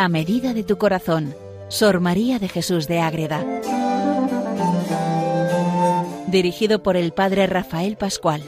A 0.00 0.08
medida 0.08 0.54
de 0.54 0.64
tu 0.64 0.78
corazón, 0.78 1.34
Sor 1.68 2.00
María 2.00 2.38
de 2.38 2.48
Jesús 2.48 2.88
de 2.88 3.00
Ágreda. 3.00 3.44
Dirigido 6.26 6.82
por 6.82 6.96
el 6.96 7.12
Padre 7.12 7.46
Rafael 7.46 7.98
Pascual. 7.98 8.40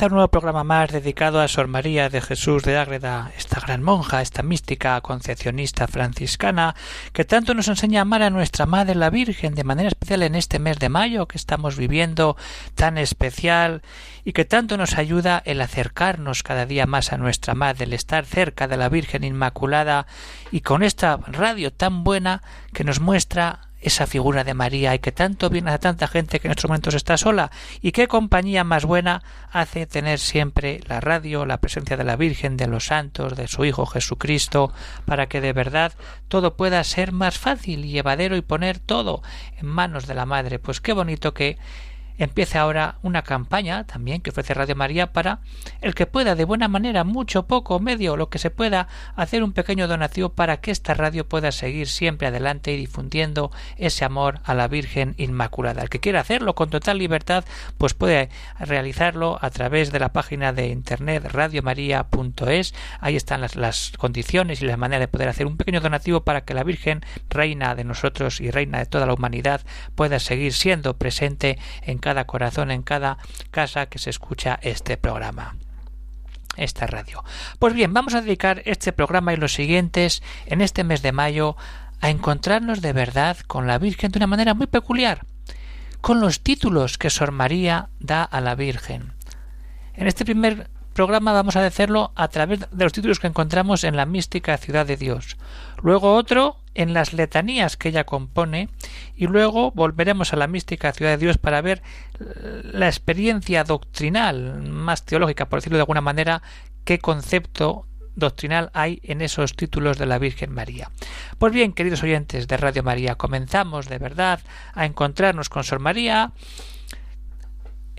Un 0.00 0.12
nuevo 0.12 0.28
programa 0.28 0.62
más 0.62 0.92
dedicado 0.92 1.40
a 1.40 1.48
Sor 1.48 1.66
María 1.66 2.08
de 2.08 2.20
Jesús 2.20 2.62
de 2.62 2.78
Ágreda, 2.78 3.32
esta 3.36 3.60
gran 3.60 3.82
monja, 3.82 4.22
esta 4.22 4.42
mística 4.42 4.98
concepcionista 5.00 5.88
franciscana, 5.88 6.76
que 7.12 7.24
tanto 7.24 7.52
nos 7.52 7.66
enseña 7.68 8.00
a 8.00 8.02
amar 8.02 8.22
a 8.22 8.30
nuestra 8.30 8.64
Madre 8.64 8.94
la 8.94 9.10
Virgen, 9.10 9.56
de 9.56 9.64
manera 9.64 9.88
especial 9.88 10.22
en 10.22 10.36
este 10.36 10.60
mes 10.60 10.78
de 10.78 10.88
mayo 10.88 11.26
que 11.26 11.36
estamos 11.36 11.76
viviendo 11.76 12.36
tan 12.76 12.96
especial, 12.96 13.82
y 14.24 14.32
que 14.32 14.44
tanto 14.44 14.78
nos 14.78 14.96
ayuda 14.96 15.42
el 15.44 15.60
acercarnos 15.60 16.42
cada 16.42 16.64
día 16.64 16.86
más 16.86 17.12
a 17.12 17.18
nuestra 17.18 17.54
Madre, 17.54 17.84
el 17.84 17.92
estar 17.92 18.24
cerca 18.24 18.68
de 18.68 18.76
la 18.76 18.88
Virgen 18.88 19.24
Inmaculada, 19.24 20.06
y 20.52 20.60
con 20.60 20.84
esta 20.84 21.16
radio 21.26 21.72
tan 21.72 22.04
buena 22.04 22.42
que 22.72 22.84
nos 22.84 23.00
muestra 23.00 23.67
esa 23.80 24.06
figura 24.06 24.44
de 24.44 24.54
María 24.54 24.94
y 24.94 24.98
que 24.98 25.12
tanto 25.12 25.50
viene 25.50 25.70
a 25.70 25.78
tanta 25.78 26.08
gente 26.08 26.40
que 26.40 26.48
en 26.48 26.52
estos 26.52 26.68
momentos 26.68 26.94
está 26.94 27.16
sola 27.16 27.50
y 27.80 27.92
qué 27.92 28.08
compañía 28.08 28.64
más 28.64 28.84
buena 28.84 29.22
hace 29.52 29.86
tener 29.86 30.18
siempre 30.18 30.80
la 30.86 31.00
radio, 31.00 31.46
la 31.46 31.60
presencia 31.60 31.96
de 31.96 32.04
la 32.04 32.16
Virgen, 32.16 32.56
de 32.56 32.66
los 32.66 32.86
santos, 32.86 33.36
de 33.36 33.48
su 33.48 33.64
Hijo 33.64 33.86
Jesucristo, 33.86 34.72
para 35.04 35.26
que 35.26 35.40
de 35.40 35.52
verdad 35.52 35.92
todo 36.28 36.56
pueda 36.56 36.82
ser 36.84 37.12
más 37.12 37.38
fácil 37.38 37.84
y 37.84 37.90
llevadero 37.90 38.36
y 38.36 38.42
poner 38.42 38.78
todo 38.78 39.22
en 39.58 39.66
manos 39.66 40.06
de 40.06 40.14
la 40.14 40.26
Madre. 40.26 40.58
Pues 40.58 40.80
qué 40.80 40.92
bonito 40.92 41.32
que 41.34 41.58
empieza 42.18 42.60
ahora 42.60 42.96
una 43.02 43.22
campaña 43.22 43.84
también 43.84 44.20
que 44.20 44.30
ofrece 44.30 44.54
Radio 44.54 44.76
María 44.76 45.12
para 45.12 45.40
el 45.80 45.94
que 45.94 46.06
pueda 46.06 46.34
de 46.34 46.44
buena 46.44 46.68
manera, 46.68 47.04
mucho, 47.04 47.46
poco, 47.46 47.78
medio, 47.80 48.16
lo 48.16 48.28
que 48.28 48.38
se 48.38 48.50
pueda, 48.50 48.88
hacer 49.14 49.42
un 49.42 49.52
pequeño 49.52 49.88
donativo 49.88 50.30
para 50.30 50.60
que 50.60 50.70
esta 50.70 50.94
radio 50.94 51.28
pueda 51.28 51.52
seguir 51.52 51.88
siempre 51.88 52.26
adelante 52.26 52.72
y 52.72 52.76
difundiendo 52.76 53.50
ese 53.76 54.04
amor 54.04 54.40
a 54.44 54.54
la 54.54 54.68
Virgen 54.68 55.14
Inmaculada. 55.16 55.82
El 55.82 55.88
que 55.88 56.00
quiera 56.00 56.20
hacerlo 56.20 56.54
con 56.54 56.70
total 56.70 56.98
libertad, 56.98 57.44
pues 57.78 57.94
puede 57.94 58.28
realizarlo 58.58 59.38
a 59.40 59.50
través 59.50 59.92
de 59.92 60.00
la 60.00 60.12
página 60.12 60.52
de 60.52 60.68
internet 60.68 61.24
radiomaria.es. 61.30 62.74
Ahí 63.00 63.16
están 63.16 63.40
las, 63.40 63.56
las 63.56 63.92
condiciones 63.96 64.60
y 64.60 64.66
la 64.66 64.76
manera 64.76 65.00
de 65.00 65.08
poder 65.08 65.28
hacer 65.28 65.46
un 65.46 65.56
pequeño 65.56 65.80
donativo 65.80 66.22
para 66.22 66.42
que 66.42 66.54
la 66.54 66.64
Virgen, 66.64 67.04
reina 67.30 67.74
de 67.74 67.84
nosotros 67.84 68.40
y 68.40 68.50
reina 68.50 68.78
de 68.78 68.86
toda 68.86 69.06
la 69.06 69.14
humanidad, 69.14 69.60
pueda 69.94 70.18
seguir 70.18 70.52
siendo 70.52 70.96
presente 70.96 71.58
en 71.82 71.98
cada 71.98 72.07
corazón, 72.26 72.70
en 72.70 72.82
cada 72.82 73.18
casa 73.50 73.86
que 73.86 73.98
se 73.98 74.10
escucha 74.10 74.58
este 74.62 74.96
programa 74.96 75.56
esta 76.56 76.86
radio. 76.86 77.22
Pues 77.60 77.72
bien, 77.72 77.92
vamos 77.92 78.14
a 78.14 78.20
dedicar 78.20 78.62
este 78.64 78.92
programa 78.92 79.32
y 79.32 79.36
los 79.36 79.54
siguientes 79.54 80.22
en 80.46 80.60
este 80.60 80.82
mes 80.82 81.02
de 81.02 81.12
mayo 81.12 81.56
a 82.00 82.10
encontrarnos 82.10 82.80
de 82.80 82.92
verdad 82.92 83.36
con 83.46 83.66
la 83.66 83.78
Virgen 83.78 84.10
de 84.10 84.18
una 84.18 84.26
manera 84.26 84.54
muy 84.54 84.66
peculiar, 84.66 85.24
con 86.00 86.20
los 86.20 86.40
títulos 86.40 86.98
que 86.98 87.10
Sor 87.10 87.32
María 87.32 87.88
da 88.00 88.22
a 88.22 88.40
la 88.40 88.54
Virgen. 88.54 89.12
En 89.94 90.06
este 90.06 90.24
primer 90.24 90.70
programa 90.98 91.32
vamos 91.32 91.54
a 91.54 91.64
hacerlo 91.64 92.10
a 92.16 92.26
través 92.26 92.58
de 92.72 92.84
los 92.84 92.92
títulos 92.92 93.20
que 93.20 93.28
encontramos 93.28 93.84
en 93.84 93.94
la 93.94 94.04
mística 94.04 94.56
ciudad 94.56 94.84
de 94.84 94.96
Dios. 94.96 95.36
Luego 95.80 96.16
otro 96.16 96.56
en 96.74 96.92
las 96.92 97.12
letanías 97.12 97.76
que 97.76 97.90
ella 97.90 98.02
compone 98.02 98.68
y 99.14 99.28
luego 99.28 99.70
volveremos 99.70 100.32
a 100.32 100.36
la 100.36 100.48
mística 100.48 100.92
ciudad 100.92 101.12
de 101.12 101.18
Dios 101.18 101.38
para 101.38 101.60
ver 101.60 101.84
la 102.18 102.88
experiencia 102.88 103.62
doctrinal 103.62 104.60
más 104.62 105.04
teológica, 105.04 105.48
por 105.48 105.60
decirlo 105.60 105.78
de 105.78 105.82
alguna 105.82 106.00
manera, 106.00 106.42
qué 106.84 106.98
concepto 106.98 107.86
doctrinal 108.16 108.72
hay 108.74 108.98
en 109.04 109.20
esos 109.20 109.54
títulos 109.54 109.98
de 109.98 110.06
la 110.06 110.18
Virgen 110.18 110.52
María. 110.52 110.90
Pues 111.38 111.52
bien, 111.52 111.74
queridos 111.74 112.02
oyentes 112.02 112.48
de 112.48 112.56
Radio 112.56 112.82
María, 112.82 113.14
comenzamos 113.14 113.88
de 113.88 113.98
verdad 113.98 114.40
a 114.74 114.84
encontrarnos 114.84 115.48
con 115.48 115.62
Sor 115.62 115.78
María 115.78 116.32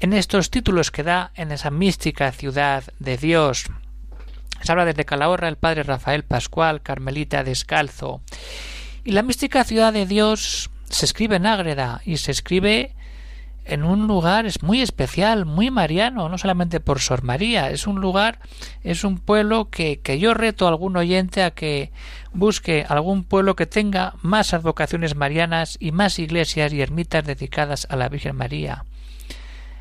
en 0.01 0.13
estos 0.13 0.49
títulos 0.49 0.91
que 0.91 1.03
da 1.03 1.31
en 1.35 1.51
esa 1.51 1.71
mística 1.71 2.31
ciudad 2.31 2.85
de 2.99 3.17
Dios. 3.17 3.65
Se 4.61 4.71
habla 4.71 4.85
desde 4.85 5.05
Calahorra 5.05 5.49
el 5.49 5.57
padre 5.57 5.83
Rafael 5.83 6.23
Pascual, 6.23 6.81
Carmelita 6.81 7.43
Descalzo. 7.43 8.21
Y 9.03 9.11
la 9.11 9.23
mística 9.23 9.63
ciudad 9.65 9.91
de 9.91 10.05
Dios 10.05 10.69
se 10.89 11.05
escribe 11.05 11.35
en 11.35 11.45
Ágreda 11.45 12.01
y 12.05 12.17
se 12.17 12.31
escribe 12.31 12.95
en 13.65 13.83
un 13.83 14.07
lugar 14.07 14.45
es 14.45 14.63
muy 14.63 14.81
especial, 14.81 15.45
muy 15.45 15.69
mariano, 15.69 16.27
no 16.27 16.37
solamente 16.37 16.79
por 16.79 16.99
Sor 16.99 17.23
María, 17.23 17.69
es 17.69 17.85
un 17.85 18.01
lugar, 18.01 18.39
es 18.83 19.03
un 19.03 19.19
pueblo 19.19 19.69
que, 19.69 19.99
que 19.99 20.17
yo 20.17 20.33
reto 20.33 20.65
a 20.65 20.69
algún 20.69 20.97
oyente 20.97 21.43
a 21.43 21.51
que 21.51 21.91
busque 22.33 22.85
algún 22.87 23.23
pueblo 23.23 23.55
que 23.55 23.67
tenga 23.67 24.15
más 24.21 24.53
advocaciones 24.55 25.15
marianas 25.15 25.77
y 25.79 25.91
más 25.91 26.17
iglesias 26.17 26.73
y 26.73 26.81
ermitas 26.81 27.25
dedicadas 27.25 27.85
a 27.91 27.95
la 27.95 28.09
Virgen 28.09 28.35
María. 28.35 28.85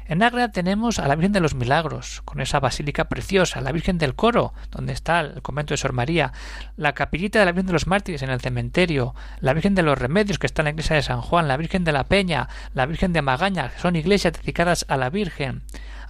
En 0.09 0.23
Ágreda 0.23 0.51
tenemos 0.51 0.99
a 0.99 1.07
la 1.07 1.17
Virgen 1.17 1.33
de 1.33 1.41
los 1.41 1.55
Milagros, 1.55 2.23
con 2.25 2.41
esa 2.41 2.61
basílica 2.61 3.11
preciosa, 3.11 3.61
la 3.61 3.73
Virgen 3.73 3.99
del 3.99 4.15
Coro, 4.15 4.55
donde 4.71 4.95
está 4.95 5.21
el 5.21 5.43
convento 5.43 5.75
de 5.75 5.77
Sor 5.77 5.93
María, 5.93 6.33
la 6.79 6.95
capillita 6.95 7.39
de 7.39 7.45
la 7.45 7.53
Virgen 7.53 7.67
de 7.67 7.75
los 7.75 7.87
Mártires 7.87 8.23
en 8.23 8.31
el 8.31 8.41
cementerio, 8.41 9.15
la 9.41 9.53
Virgen 9.53 9.75
de 9.75 9.83
los 9.83 9.99
Remedios, 9.99 10.39
que 10.39 10.47
está 10.47 10.63
en 10.63 10.65
la 10.65 10.71
iglesia 10.71 10.97
de 10.97 11.03
San 11.03 11.21
Juan, 11.21 11.47
la 11.47 11.59
Virgen 11.59 11.85
de 11.85 11.93
la 11.93 12.05
Peña, 12.05 12.49
la 12.73 12.87
Virgen 12.87 13.13
de 13.13 13.21
Magaña, 13.21 13.69
que 13.69 13.81
son 13.81 13.97
iglesias 13.97 14.33
dedicadas 14.33 14.87
a 14.89 14.97
la 14.97 15.11
Virgen. 15.11 15.61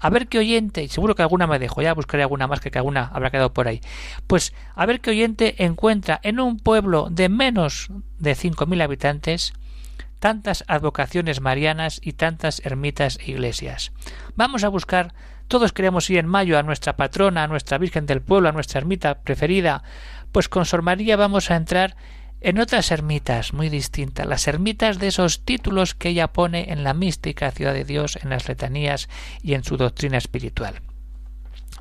A 0.00 0.10
ver 0.10 0.28
qué 0.28 0.38
oyente, 0.38 0.84
y 0.84 0.88
seguro 0.88 1.16
que 1.16 1.22
alguna 1.22 1.48
me 1.48 1.58
dejo, 1.58 1.82
ya 1.82 1.92
buscaré 1.92 2.22
alguna 2.22 2.47
más 2.47 2.60
que 2.60 2.70
que 2.70 2.78
alguna 2.78 3.10
habrá 3.12 3.32
quedado 3.32 3.53
por 3.53 3.66
ahí. 3.66 3.81
Pues 4.28 4.54
a 4.76 4.87
ver 4.87 5.00
qué 5.00 5.10
oyente 5.10 5.64
encuentra 5.64 6.20
en 6.22 6.38
un 6.38 6.60
pueblo 6.60 7.08
de 7.10 7.28
menos 7.28 7.88
de 8.20 8.37
cinco 8.37 8.64
mil 8.66 8.81
habitantes 8.81 9.54
tantas 10.18 10.64
advocaciones 10.66 11.40
marianas 11.40 12.00
y 12.02 12.12
tantas 12.12 12.60
ermitas 12.64 13.18
e 13.18 13.30
iglesias. 13.30 13.92
Vamos 14.36 14.64
a 14.64 14.68
buscar, 14.68 15.14
todos 15.48 15.72
queremos 15.72 16.08
ir 16.10 16.18
en 16.18 16.26
mayo 16.26 16.58
a 16.58 16.62
nuestra 16.62 16.96
patrona, 16.96 17.44
a 17.44 17.48
nuestra 17.48 17.78
Virgen 17.78 18.06
del 18.06 18.22
Pueblo, 18.22 18.48
a 18.48 18.52
nuestra 18.52 18.78
ermita 18.78 19.20
preferida, 19.20 19.82
pues 20.32 20.48
con 20.48 20.66
Sor 20.66 20.82
María 20.82 21.16
vamos 21.16 21.50
a 21.50 21.56
entrar 21.56 21.96
en 22.40 22.60
otras 22.60 22.92
ermitas 22.92 23.52
muy 23.52 23.68
distintas, 23.68 24.26
las 24.26 24.46
ermitas 24.46 24.98
de 24.98 25.08
esos 25.08 25.44
títulos 25.44 25.94
que 25.94 26.10
ella 26.10 26.28
pone 26.28 26.72
en 26.72 26.84
la 26.84 26.94
mística 26.94 27.50
ciudad 27.50 27.74
de 27.74 27.84
Dios, 27.84 28.16
en 28.22 28.30
las 28.30 28.46
letanías 28.48 29.08
y 29.42 29.54
en 29.54 29.64
su 29.64 29.76
doctrina 29.76 30.18
espiritual. 30.18 30.80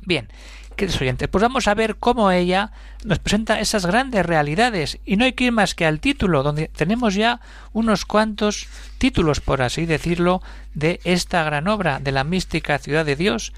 Bien, 0.08 0.26
queridos 0.74 1.02
oyentes, 1.02 1.28
pues 1.28 1.42
vamos 1.42 1.68
a 1.68 1.74
ver 1.74 1.96
cómo 1.96 2.30
ella 2.30 2.72
nos 3.04 3.18
presenta 3.18 3.60
esas 3.60 3.84
grandes 3.84 4.24
realidades. 4.24 4.98
Y 5.04 5.18
no 5.18 5.26
hay 5.26 5.34
que 5.34 5.44
ir 5.44 5.52
más 5.52 5.74
que 5.74 5.84
al 5.84 6.00
título, 6.00 6.42
donde 6.42 6.68
tenemos 6.68 7.14
ya 7.14 7.42
unos 7.74 8.06
cuantos 8.06 8.68
títulos, 8.96 9.42
por 9.42 9.60
así 9.60 9.84
decirlo, 9.84 10.40
de 10.72 10.98
esta 11.04 11.44
gran 11.44 11.68
obra 11.68 11.98
de 11.98 12.12
la 12.12 12.24
mística 12.24 12.78
ciudad 12.78 13.04
de 13.04 13.16
Dios. 13.16 13.52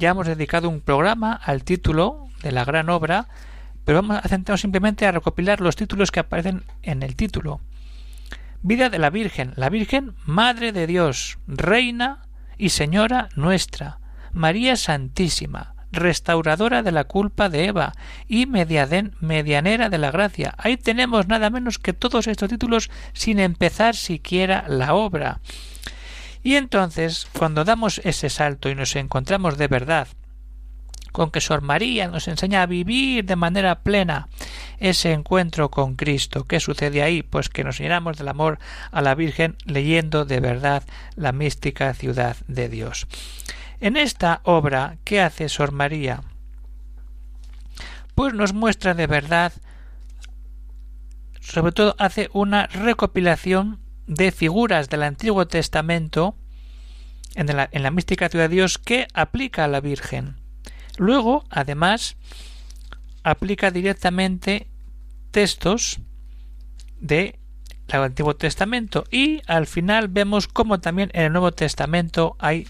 Ya 0.00 0.10
hemos 0.10 0.26
dedicado 0.26 0.68
un 0.68 0.80
programa 0.80 1.34
al 1.34 1.62
título 1.62 2.26
de 2.42 2.50
la 2.50 2.64
gran 2.64 2.90
obra, 2.90 3.28
pero 3.84 4.02
vamos 4.02 4.16
a 4.16 4.28
centrarnos 4.28 4.62
simplemente 4.62 5.06
a 5.06 5.12
recopilar 5.12 5.60
los 5.60 5.76
títulos 5.76 6.10
que 6.10 6.18
aparecen 6.18 6.64
en 6.82 7.04
el 7.04 7.14
título. 7.14 7.60
Vida 8.62 8.90
de 8.90 8.98
la 8.98 9.10
Virgen, 9.10 9.52
la 9.54 9.68
Virgen 9.68 10.16
Madre 10.26 10.72
de 10.72 10.88
Dios, 10.88 11.38
Reina 11.46 12.22
y 12.58 12.70
Señora 12.70 13.28
nuestra, 13.36 14.00
María 14.32 14.74
Santísima, 14.74 15.71
restauradora 15.92 16.82
de 16.82 16.92
la 16.92 17.04
culpa 17.04 17.48
de 17.48 17.66
Eva 17.66 17.92
y 18.26 18.46
medianera 18.46 19.88
de 19.88 19.98
la 19.98 20.10
gracia. 20.10 20.54
Ahí 20.58 20.76
tenemos 20.76 21.28
nada 21.28 21.50
menos 21.50 21.78
que 21.78 21.92
todos 21.92 22.26
estos 22.26 22.48
títulos 22.48 22.90
sin 23.12 23.38
empezar 23.38 23.94
siquiera 23.94 24.64
la 24.66 24.94
obra. 24.94 25.40
Y 26.42 26.56
entonces, 26.56 27.28
cuando 27.32 27.64
damos 27.64 28.00
ese 28.04 28.28
salto 28.28 28.68
y 28.68 28.74
nos 28.74 28.96
encontramos 28.96 29.58
de 29.58 29.68
verdad 29.68 30.08
con 31.12 31.30
que 31.30 31.40
Sor 31.40 31.60
María 31.60 32.08
nos 32.08 32.26
enseña 32.26 32.62
a 32.62 32.66
vivir 32.66 33.24
de 33.24 33.36
manera 33.36 33.82
plena 33.82 34.28
ese 34.78 35.12
encuentro 35.12 35.70
con 35.70 35.94
Cristo. 35.94 36.44
¿Qué 36.44 36.58
sucede 36.58 37.02
ahí? 37.02 37.22
Pues 37.22 37.48
que 37.48 37.64
nos 37.64 37.78
llenamos 37.78 38.16
del 38.16 38.28
amor 38.28 38.58
a 38.90 39.02
la 39.02 39.14
Virgen 39.14 39.56
leyendo 39.66 40.24
de 40.24 40.40
verdad 40.40 40.82
la 41.14 41.32
mística 41.32 41.92
ciudad 41.94 42.36
de 42.48 42.68
Dios. 42.68 43.06
En 43.82 43.96
esta 43.96 44.42
obra, 44.44 44.98
¿qué 45.02 45.20
hace 45.20 45.48
Sor 45.48 45.72
María? 45.72 46.22
Pues 48.14 48.32
nos 48.32 48.52
muestra 48.52 48.94
de 48.94 49.08
verdad, 49.08 49.52
sobre 51.40 51.72
todo 51.72 51.96
hace 51.98 52.30
una 52.32 52.68
recopilación 52.68 53.80
de 54.06 54.30
figuras 54.30 54.88
del 54.88 55.02
Antiguo 55.02 55.48
Testamento 55.48 56.36
en 57.34 57.48
la, 57.48 57.90
mística 57.90 58.28
ciudad 58.28 58.48
de 58.48 58.54
Dios 58.54 58.78
que 58.78 59.08
aplica 59.14 59.64
a 59.64 59.68
la 59.68 59.80
Virgen. 59.80 60.36
Luego, 60.96 61.44
además, 61.50 62.16
aplica 63.24 63.72
directamente 63.72 64.68
textos 65.32 65.98
de 67.00 67.40
el 67.88 68.00
Antiguo 68.00 68.36
Testamento 68.36 69.04
y 69.10 69.42
al 69.48 69.66
final 69.66 70.06
vemos 70.06 70.46
cómo 70.46 70.80
también 70.80 71.10
en 71.14 71.24
el 71.24 71.32
Nuevo 71.32 71.50
Testamento 71.50 72.36
hay 72.38 72.66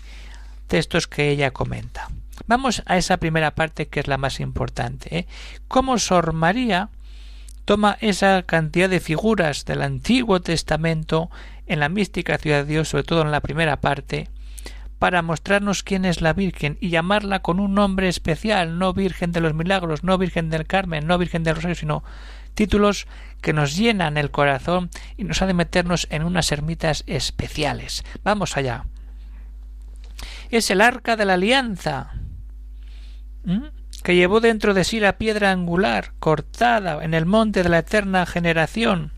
textos 0.66 1.06
que 1.06 1.30
ella 1.30 1.50
comenta. 1.50 2.08
Vamos 2.46 2.82
a 2.86 2.96
esa 2.96 3.18
primera 3.18 3.54
parte 3.54 3.88
que 3.88 4.00
es 4.00 4.08
la 4.08 4.18
más 4.18 4.40
importante. 4.40 5.18
¿eh? 5.18 5.26
Cómo 5.68 5.98
Sor 5.98 6.32
María 6.32 6.90
toma 7.64 7.96
esa 8.00 8.42
cantidad 8.42 8.88
de 8.88 9.00
figuras 9.00 9.64
del 9.64 9.82
Antiguo 9.82 10.40
Testamento 10.40 11.30
en 11.66 11.80
la 11.80 11.88
mística 11.88 12.38
ciudad 12.38 12.64
de 12.64 12.72
Dios, 12.72 12.88
sobre 12.88 13.04
todo 13.04 13.22
en 13.22 13.30
la 13.30 13.40
primera 13.40 13.80
parte, 13.80 14.28
para 14.98 15.22
mostrarnos 15.22 15.82
quién 15.82 16.04
es 16.04 16.20
la 16.20 16.32
Virgen 16.32 16.78
y 16.80 16.90
llamarla 16.90 17.40
con 17.40 17.60
un 17.60 17.74
nombre 17.74 18.08
especial, 18.08 18.78
no 18.78 18.92
Virgen 18.92 19.32
de 19.32 19.40
los 19.40 19.54
Milagros, 19.54 20.04
no 20.04 20.18
Virgen 20.18 20.50
del 20.50 20.66
Carmen, 20.66 21.06
no 21.06 21.18
Virgen 21.18 21.44
del 21.44 21.56
Rosario, 21.56 21.74
sino 21.74 22.04
títulos 22.54 23.06
que 23.40 23.52
nos 23.52 23.76
llenan 23.76 24.16
el 24.16 24.30
corazón 24.30 24.90
y 25.16 25.24
nos 25.24 25.42
ha 25.42 25.46
de 25.46 25.54
meternos 25.54 26.06
en 26.10 26.24
unas 26.24 26.52
ermitas 26.52 27.04
especiales. 27.06 28.04
Vamos 28.22 28.56
allá. 28.56 28.84
Es 30.52 30.70
el 30.70 30.82
arca 30.82 31.16
de 31.16 31.24
la 31.24 31.34
alianza 31.34 32.12
que 34.04 34.14
llevó 34.14 34.40
dentro 34.40 34.74
de 34.74 34.84
sí 34.84 35.00
la 35.00 35.16
piedra 35.16 35.50
angular 35.50 36.12
cortada 36.18 37.02
en 37.02 37.14
el 37.14 37.24
monte 37.24 37.62
de 37.62 37.70
la 37.70 37.78
eterna 37.78 38.26
generación. 38.26 39.12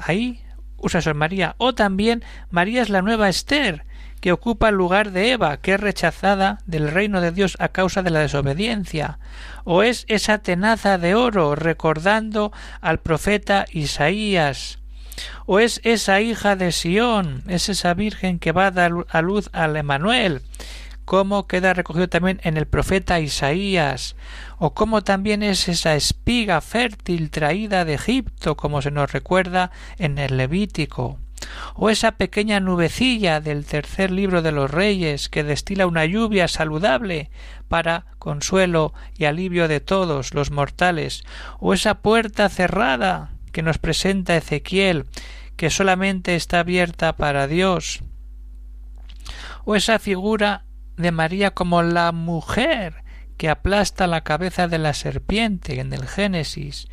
Ahí 0.00 0.42
usa 0.78 1.00
Sor 1.00 1.14
María. 1.14 1.54
O 1.58 1.74
también 1.74 2.24
María 2.50 2.82
es 2.82 2.88
la 2.88 3.02
nueva 3.02 3.28
Esther, 3.28 3.84
que 4.20 4.32
ocupa 4.32 4.70
el 4.70 4.74
lugar 4.74 5.12
de 5.12 5.30
Eva, 5.30 5.58
que 5.58 5.74
es 5.74 5.80
rechazada 5.80 6.58
del 6.66 6.90
reino 6.90 7.20
de 7.20 7.30
Dios 7.30 7.56
a 7.60 7.68
causa 7.68 8.02
de 8.02 8.10
la 8.10 8.18
desobediencia, 8.18 9.20
o 9.62 9.84
es 9.84 10.06
esa 10.08 10.38
tenaza 10.38 10.98
de 10.98 11.14
oro 11.14 11.54
recordando 11.54 12.52
al 12.80 12.98
profeta 12.98 13.64
Isaías, 13.70 14.79
o 15.46 15.58
es 15.58 15.80
esa 15.84 16.20
hija 16.20 16.56
de 16.56 16.72
Sión, 16.72 17.42
es 17.48 17.68
esa 17.68 17.94
virgen 17.94 18.38
que 18.38 18.52
va 18.52 18.66
a 18.66 18.70
dar 18.70 18.92
a 19.08 19.22
luz 19.22 19.50
al 19.52 19.76
Emanuel, 19.76 20.42
como 21.04 21.46
queda 21.46 21.74
recogido 21.74 22.08
también 22.08 22.40
en 22.44 22.56
el 22.56 22.66
profeta 22.66 23.20
Isaías, 23.20 24.16
o 24.58 24.74
como 24.74 25.02
también 25.02 25.42
es 25.42 25.68
esa 25.68 25.94
espiga 25.96 26.60
fértil 26.60 27.30
traída 27.30 27.84
de 27.84 27.94
Egipto, 27.94 28.56
como 28.56 28.82
se 28.82 28.90
nos 28.90 29.10
recuerda 29.10 29.70
en 29.98 30.18
el 30.18 30.36
Levítico 30.36 31.18
o 31.74 31.90
esa 31.90 32.12
pequeña 32.12 32.60
nubecilla 32.60 33.40
del 33.40 33.64
tercer 33.64 34.10
libro 34.10 34.42
de 34.42 34.52
los 34.52 34.70
reyes 34.70 35.28
que 35.28 35.44
destila 35.44 35.86
una 35.86 36.04
lluvia 36.04 36.48
saludable 36.48 37.30
para 37.68 38.06
consuelo 38.18 38.92
y 39.16 39.24
alivio 39.24 39.68
de 39.68 39.80
todos 39.80 40.34
los 40.34 40.50
mortales, 40.50 41.24
o 41.58 41.72
esa 41.72 41.96
puerta 41.96 42.48
cerrada 42.48 43.30
que 43.50 43.62
nos 43.62 43.78
presenta 43.78 44.36
Ezequiel, 44.36 45.06
que 45.56 45.70
solamente 45.70 46.36
está 46.36 46.60
abierta 46.60 47.16
para 47.16 47.46
Dios, 47.46 48.00
o 49.64 49.76
esa 49.76 49.98
figura 49.98 50.64
de 50.96 51.12
María 51.12 51.52
como 51.52 51.82
la 51.82 52.12
mujer 52.12 53.04
que 53.36 53.48
aplasta 53.48 54.06
la 54.06 54.22
cabeza 54.22 54.68
de 54.68 54.78
la 54.78 54.92
serpiente 54.92 55.80
en 55.80 55.92
el 55.92 56.06
Génesis, 56.06 56.88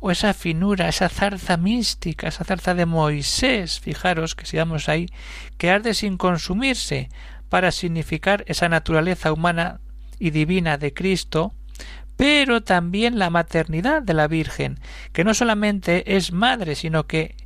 o 0.00 0.10
esa 0.10 0.34
finura, 0.34 0.88
esa 0.88 1.08
zarza 1.08 1.56
mística, 1.56 2.26
esa 2.26 2.44
zarza 2.44 2.74
de 2.74 2.86
Moisés, 2.86 3.78
fijaros 3.78 4.34
que 4.34 4.46
sigamos 4.46 4.88
ahí, 4.88 5.06
que 5.58 5.70
arde 5.70 5.94
sin 5.94 6.16
consumirse 6.16 7.08
para 7.48 7.70
significar 7.70 8.44
esa 8.48 8.68
naturaleza 8.68 9.32
humana 9.32 9.80
y 10.18 10.30
divina 10.30 10.78
de 10.78 10.92
Cristo, 10.92 11.54
pero 12.16 12.62
también 12.62 13.18
la 13.18 13.30
maternidad 13.30 14.02
de 14.02 14.14
la 14.14 14.28
Virgen, 14.28 14.78
que 15.12 15.24
no 15.24 15.34
solamente 15.34 16.16
es 16.16 16.32
madre, 16.32 16.74
sino 16.74 17.06
que 17.06 17.36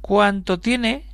cuanto 0.00 0.60
tiene 0.60 1.06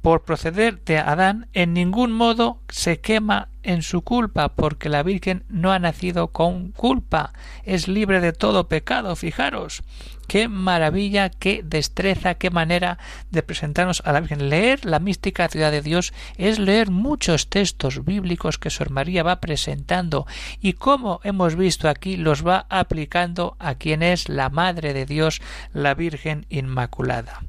por 0.00 0.24
proceder 0.24 0.82
de 0.84 0.98
Adán, 0.98 1.48
en 1.52 1.74
ningún 1.74 2.12
modo 2.12 2.62
se 2.68 3.00
quema 3.00 3.48
en 3.68 3.82
su 3.82 4.00
culpa, 4.00 4.54
porque 4.54 4.88
la 4.88 5.02
Virgen 5.02 5.44
no 5.50 5.72
ha 5.72 5.78
nacido 5.78 6.28
con 6.28 6.72
culpa, 6.72 7.34
es 7.64 7.86
libre 7.86 8.20
de 8.22 8.32
todo 8.32 8.66
pecado. 8.66 9.14
Fijaros, 9.14 9.82
qué 10.26 10.48
maravilla, 10.48 11.28
qué 11.28 11.60
destreza, 11.62 12.36
qué 12.36 12.48
manera 12.48 12.98
de 13.30 13.42
presentarnos 13.42 14.02
a 14.06 14.12
la 14.12 14.20
Virgen. 14.20 14.48
Leer 14.48 14.86
la 14.86 15.00
mística 15.00 15.48
ciudad 15.48 15.70
de 15.70 15.82
Dios 15.82 16.14
es 16.38 16.58
leer 16.58 16.90
muchos 16.90 17.50
textos 17.50 18.06
bíblicos 18.06 18.56
que 18.56 18.70
Sor 18.70 18.88
María 18.88 19.22
va 19.22 19.38
presentando 19.40 20.26
y 20.62 20.72
como 20.72 21.20
hemos 21.22 21.54
visto 21.54 21.90
aquí 21.90 22.16
los 22.16 22.46
va 22.46 22.64
aplicando 22.70 23.54
a 23.58 23.74
quien 23.74 24.02
es 24.02 24.30
la 24.30 24.48
Madre 24.48 24.94
de 24.94 25.04
Dios, 25.04 25.42
la 25.74 25.92
Virgen 25.92 26.46
Inmaculada. 26.48 27.42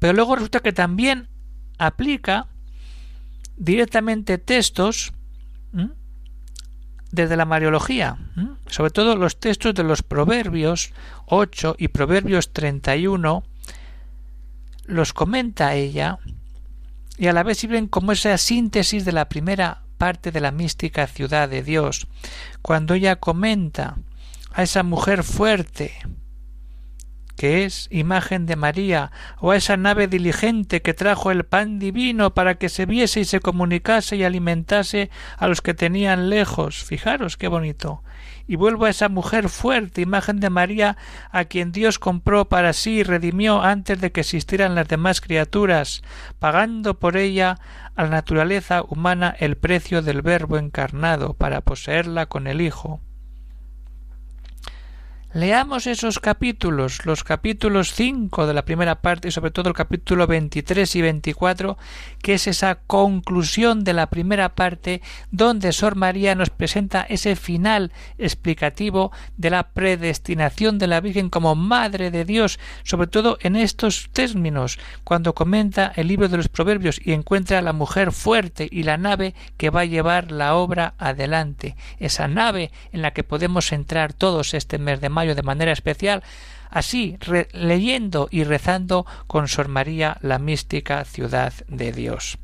Pero 0.00 0.12
luego 0.12 0.34
resulta 0.34 0.58
que 0.58 0.72
también 0.72 1.28
aplica 1.78 2.48
directamente 3.56 4.38
textos 4.38 5.12
desde 7.10 7.36
la 7.36 7.44
Mariología, 7.44 8.18
sobre 8.66 8.90
todo 8.90 9.16
los 9.16 9.38
textos 9.38 9.74
de 9.74 9.84
los 9.84 10.02
Proverbios 10.02 10.92
8 11.26 11.76
y 11.78 11.88
Proverbios 11.88 12.52
31, 12.52 13.44
los 14.86 15.12
comenta 15.12 15.74
ella 15.74 16.18
y 17.16 17.28
a 17.28 17.32
la 17.32 17.42
vez 17.42 17.58
sirven 17.58 17.86
como 17.88 18.12
esa 18.12 18.36
síntesis 18.38 19.04
de 19.04 19.12
la 19.12 19.28
primera 19.28 19.82
parte 19.96 20.30
de 20.30 20.40
la 20.40 20.50
mística 20.50 21.06
ciudad 21.06 21.48
de 21.48 21.62
Dios, 21.62 22.06
cuando 22.62 22.94
ella 22.94 23.16
comenta 23.16 23.96
a 24.52 24.62
esa 24.62 24.82
mujer 24.82 25.22
fuerte, 25.22 25.94
que 27.36 27.64
es 27.64 27.88
imagen 27.90 28.46
de 28.46 28.56
María, 28.56 29.12
o 29.38 29.50
a 29.50 29.56
esa 29.56 29.76
nave 29.76 30.08
diligente 30.08 30.82
que 30.82 30.94
trajo 30.94 31.30
el 31.30 31.44
pan 31.44 31.78
divino 31.78 32.34
para 32.34 32.56
que 32.56 32.68
se 32.68 32.86
viese 32.86 33.20
y 33.20 33.24
se 33.24 33.40
comunicase 33.40 34.16
y 34.16 34.24
alimentase 34.24 35.10
a 35.36 35.46
los 35.46 35.60
que 35.60 35.74
tenían 35.74 36.30
lejos. 36.30 36.82
Fijaros 36.84 37.36
qué 37.36 37.48
bonito. 37.48 38.02
Y 38.48 38.56
vuelvo 38.56 38.84
a 38.84 38.90
esa 38.90 39.08
mujer 39.08 39.48
fuerte, 39.48 40.00
imagen 40.00 40.38
de 40.38 40.50
María, 40.50 40.96
a 41.30 41.44
quien 41.46 41.72
Dios 41.72 41.98
compró 41.98 42.48
para 42.48 42.72
sí 42.72 42.98
y 42.98 43.02
redimió 43.02 43.60
antes 43.62 44.00
de 44.00 44.12
que 44.12 44.20
existieran 44.20 44.74
las 44.74 44.88
demás 44.88 45.20
criaturas, 45.20 46.02
pagando 46.38 46.98
por 46.98 47.16
ella 47.16 47.58
a 47.96 48.04
la 48.04 48.10
naturaleza 48.10 48.82
humana 48.82 49.34
el 49.38 49.56
precio 49.56 50.00
del 50.00 50.22
Verbo 50.22 50.58
encarnado 50.58 51.34
para 51.34 51.60
poseerla 51.60 52.26
con 52.26 52.46
el 52.46 52.60
Hijo. 52.60 53.00
Leamos 55.36 55.86
esos 55.86 56.18
capítulos, 56.18 57.04
los 57.04 57.22
capítulos 57.22 57.92
5 57.92 58.46
de 58.46 58.54
la 58.54 58.64
primera 58.64 59.02
parte 59.02 59.28
y 59.28 59.30
sobre 59.30 59.50
todo 59.50 59.68
el 59.68 59.74
capítulo 59.74 60.26
23 60.26 60.96
y 60.96 61.02
24, 61.02 61.76
que 62.22 62.32
es 62.32 62.46
esa 62.46 62.76
conclusión 62.86 63.84
de 63.84 63.92
la 63.92 64.06
primera 64.06 64.54
parte 64.54 65.02
donde 65.30 65.72
Sor 65.72 65.94
María 65.94 66.34
nos 66.34 66.48
presenta 66.48 67.02
ese 67.02 67.36
final 67.36 67.92
explicativo 68.16 69.12
de 69.36 69.50
la 69.50 69.74
predestinación 69.74 70.78
de 70.78 70.86
la 70.86 71.02
Virgen 71.02 71.28
como 71.28 71.54
Madre 71.54 72.10
de 72.10 72.24
Dios, 72.24 72.58
sobre 72.82 73.06
todo 73.06 73.36
en 73.42 73.56
estos 73.56 74.08
términos, 74.14 74.78
cuando 75.04 75.34
comenta 75.34 75.92
el 75.96 76.08
libro 76.08 76.30
de 76.30 76.38
los 76.38 76.48
Proverbios 76.48 76.98
y 77.04 77.12
encuentra 77.12 77.58
a 77.58 77.62
la 77.62 77.74
mujer 77.74 78.12
fuerte 78.12 78.68
y 78.70 78.84
la 78.84 78.96
nave 78.96 79.34
que 79.58 79.68
va 79.68 79.82
a 79.82 79.84
llevar 79.84 80.32
la 80.32 80.54
obra 80.54 80.94
adelante, 80.96 81.76
esa 81.98 82.26
nave 82.26 82.70
en 82.90 83.02
la 83.02 83.10
que 83.10 83.22
podemos 83.22 83.70
entrar 83.72 84.14
todos 84.14 84.54
este 84.54 84.78
mes 84.78 85.02
de 85.02 85.10
mayo 85.10 85.25
de 85.34 85.42
manera 85.42 85.72
especial, 85.72 86.22
así 86.70 87.18
leyendo 87.52 88.28
y 88.30 88.44
rezando 88.44 89.06
con 89.26 89.48
Sor 89.48 89.68
María 89.68 90.18
la 90.20 90.38
mística 90.38 91.04
ciudad 91.04 91.52
de 91.68 91.92
Dios. 91.92 92.38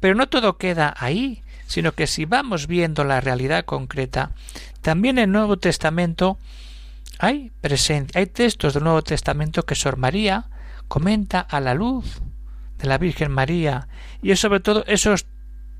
Pero 0.00 0.14
no 0.14 0.28
todo 0.28 0.56
queda 0.56 0.94
ahí, 0.98 1.42
sino 1.66 1.92
que 1.92 2.06
si 2.06 2.24
vamos 2.24 2.66
viendo 2.66 3.04
la 3.04 3.20
realidad 3.20 3.64
concreta, 3.64 4.32
también 4.80 5.18
en 5.18 5.24
el 5.24 5.32
Nuevo 5.32 5.58
Testamento 5.58 6.38
hay 7.18 7.52
hay 8.14 8.26
textos 8.26 8.74
del 8.74 8.84
Nuevo 8.84 9.02
Testamento 9.02 9.64
que 9.64 9.74
Sor 9.74 9.96
María 9.98 10.46
comenta 10.88 11.40
a 11.40 11.60
la 11.60 11.74
luz 11.74 12.20
de 12.78 12.88
la 12.88 12.98
Virgen 12.98 13.30
María, 13.30 13.88
y 14.22 14.30
es 14.30 14.40
sobre 14.40 14.60
todo 14.60 14.84
esos 14.86 15.26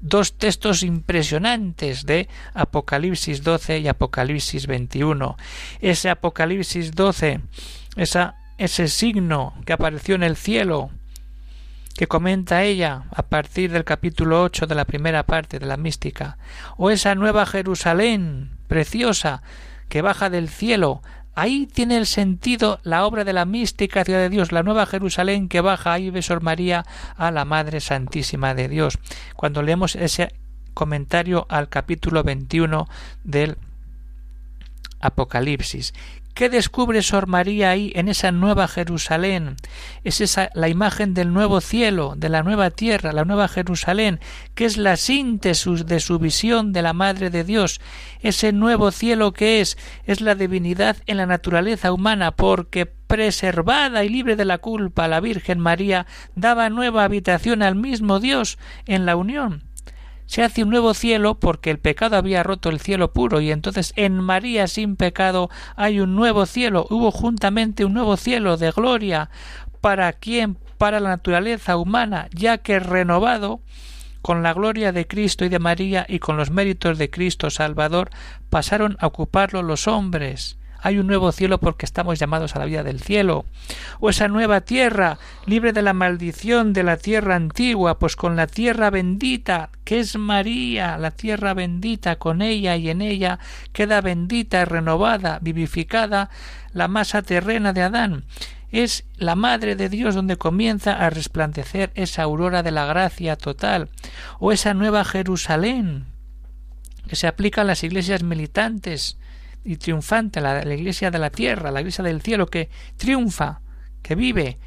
dos 0.00 0.34
textos 0.34 0.82
impresionantes 0.82 2.06
de 2.06 2.28
Apocalipsis 2.54 3.42
12 3.42 3.78
y 3.80 3.88
Apocalipsis 3.88 4.66
21. 4.66 5.36
Ese 5.80 6.10
Apocalipsis 6.10 6.92
12, 6.92 7.40
esa, 7.96 8.36
ese 8.58 8.88
signo 8.88 9.54
que 9.66 9.72
apareció 9.72 10.14
en 10.14 10.22
el 10.22 10.36
cielo, 10.36 10.90
que 11.96 12.06
comenta 12.06 12.62
ella 12.62 13.04
a 13.10 13.24
partir 13.24 13.72
del 13.72 13.84
capítulo 13.84 14.42
8 14.42 14.66
de 14.66 14.74
la 14.74 14.86
primera 14.86 15.24
parte 15.24 15.58
de 15.58 15.66
la 15.66 15.76
mística, 15.76 16.38
o 16.76 16.90
esa 16.90 17.14
nueva 17.14 17.44
Jerusalén 17.44 18.50
preciosa 18.68 19.42
que 19.88 20.02
baja 20.02 20.30
del 20.30 20.48
cielo 20.48 21.02
Ahí 21.40 21.66
tiene 21.66 21.96
el 21.96 22.04
sentido 22.04 22.80
la 22.82 23.06
obra 23.06 23.24
de 23.24 23.32
la 23.32 23.46
mística 23.46 24.04
ciudad 24.04 24.18
de 24.18 24.28
Dios, 24.28 24.52
la 24.52 24.62
nueva 24.62 24.84
Jerusalén 24.84 25.48
que 25.48 25.62
baja 25.62 25.94
ahí 25.94 26.10
Besor 26.10 26.42
María 26.42 26.84
a 27.16 27.30
la 27.30 27.46
Madre 27.46 27.80
Santísima 27.80 28.54
de 28.54 28.68
Dios. 28.68 28.98
Cuando 29.36 29.62
leemos 29.62 29.96
ese 29.96 30.34
comentario 30.74 31.46
al 31.48 31.70
capítulo 31.70 32.24
21 32.24 32.86
del 33.24 33.56
Apocalipsis. 35.00 35.92
¿Qué 36.34 36.48
descubre 36.48 37.02
Sor 37.02 37.26
María 37.26 37.70
ahí 37.70 37.92
en 37.94 38.08
esa 38.08 38.32
nueva 38.32 38.68
Jerusalén? 38.68 39.56
Es 40.04 40.20
esa 40.20 40.48
la 40.54 40.68
imagen 40.68 41.12
del 41.12 41.32
nuevo 41.34 41.60
cielo, 41.60 42.14
de 42.16 42.28
la 42.28 42.42
nueva 42.42 42.70
tierra, 42.70 43.12
la 43.12 43.24
nueva 43.24 43.48
Jerusalén, 43.48 44.20
que 44.54 44.64
es 44.64 44.76
la 44.76 44.96
síntesis 44.96 45.84
de 45.86 46.00
su 46.00 46.18
visión 46.18 46.72
de 46.72 46.82
la 46.82 46.92
Madre 46.92 47.30
de 47.30 47.44
Dios. 47.44 47.80
Ese 48.20 48.52
nuevo 48.52 48.90
cielo 48.90 49.32
que 49.32 49.60
es, 49.60 49.76
es 50.04 50.20
la 50.20 50.34
divinidad 50.34 50.96
en 51.06 51.18
la 51.18 51.26
naturaleza 51.26 51.92
humana, 51.92 52.30
porque 52.30 52.86
preservada 52.86 54.04
y 54.04 54.08
libre 54.08 54.36
de 54.36 54.44
la 54.44 54.58
culpa, 54.58 55.08
la 55.08 55.20
Virgen 55.20 55.58
María 55.58 56.06
daba 56.36 56.70
nueva 56.70 57.04
habitación 57.04 57.62
al 57.62 57.74
mismo 57.74 58.20
Dios 58.20 58.56
en 58.86 59.04
la 59.04 59.16
unión 59.16 59.69
se 60.30 60.44
hace 60.44 60.62
un 60.62 60.70
nuevo 60.70 60.94
cielo 60.94 61.40
porque 61.40 61.72
el 61.72 61.80
pecado 61.80 62.16
había 62.16 62.44
roto 62.44 62.68
el 62.68 62.78
cielo 62.78 63.12
puro 63.12 63.40
y 63.40 63.50
entonces 63.50 63.92
en 63.96 64.20
María 64.20 64.68
sin 64.68 64.94
pecado 64.94 65.50
hay 65.74 65.98
un 65.98 66.14
nuevo 66.14 66.46
cielo, 66.46 66.86
hubo 66.88 67.10
juntamente 67.10 67.84
un 67.84 67.94
nuevo 67.94 68.16
cielo 68.16 68.56
de 68.56 68.70
gloria. 68.70 69.28
Para 69.80 70.12
quien 70.12 70.56
para 70.78 71.00
la 71.00 71.08
naturaleza 71.08 71.76
humana, 71.76 72.28
ya 72.32 72.58
que 72.58 72.78
renovado 72.78 73.60
con 74.22 74.44
la 74.44 74.54
gloria 74.54 74.92
de 74.92 75.08
Cristo 75.08 75.44
y 75.44 75.48
de 75.48 75.58
María 75.58 76.06
y 76.08 76.20
con 76.20 76.36
los 76.36 76.52
méritos 76.52 76.96
de 76.96 77.10
Cristo 77.10 77.50
Salvador 77.50 78.10
pasaron 78.50 78.96
a 79.00 79.08
ocuparlo 79.08 79.64
los 79.64 79.88
hombres 79.88 80.59
hay 80.82 80.98
un 80.98 81.06
nuevo 81.06 81.32
cielo 81.32 81.58
porque 81.58 81.86
estamos 81.86 82.18
llamados 82.18 82.56
a 82.56 82.58
la 82.58 82.64
vida 82.64 82.82
del 82.82 83.00
cielo, 83.00 83.44
o 84.00 84.10
esa 84.10 84.28
nueva 84.28 84.62
tierra, 84.62 85.18
libre 85.46 85.72
de 85.72 85.82
la 85.82 85.92
maldición 85.92 86.72
de 86.72 86.82
la 86.82 86.96
tierra 86.96 87.36
antigua, 87.36 87.98
pues 87.98 88.16
con 88.16 88.36
la 88.36 88.46
tierra 88.46 88.90
bendita, 88.90 89.70
que 89.84 90.00
es 90.00 90.16
María, 90.16 90.98
la 90.98 91.10
tierra 91.10 91.54
bendita, 91.54 92.16
con 92.16 92.42
ella 92.42 92.76
y 92.76 92.90
en 92.90 93.02
ella 93.02 93.38
queda 93.72 94.00
bendita, 94.00 94.64
renovada, 94.64 95.38
vivificada, 95.40 96.30
la 96.72 96.88
masa 96.88 97.22
terrena 97.22 97.72
de 97.72 97.82
Adán. 97.82 98.24
Es 98.70 99.04
la 99.16 99.34
Madre 99.34 99.74
de 99.74 99.88
Dios 99.88 100.14
donde 100.14 100.36
comienza 100.36 100.92
a 100.92 101.10
resplandecer 101.10 101.90
esa 101.94 102.22
aurora 102.22 102.62
de 102.62 102.70
la 102.70 102.86
gracia 102.86 103.36
total, 103.36 103.88
o 104.38 104.52
esa 104.52 104.74
nueva 104.74 105.04
Jerusalén, 105.04 106.06
que 107.08 107.16
se 107.16 107.26
aplica 107.26 107.62
a 107.62 107.64
las 107.64 107.82
iglesias 107.82 108.22
militantes, 108.22 109.18
y 109.64 109.76
triunfante, 109.76 110.40
la, 110.40 110.62
iglesia 110.74 111.10
de 111.10 111.18
la 111.18 111.30
tierra, 111.30 111.70
la 111.70 111.80
iglesia 111.80 112.04
del 112.04 112.22
cielo 112.22 112.46
que 112.46 112.70
triunfa, 112.96 113.60
que 114.02 114.14
vive, 114.14 114.58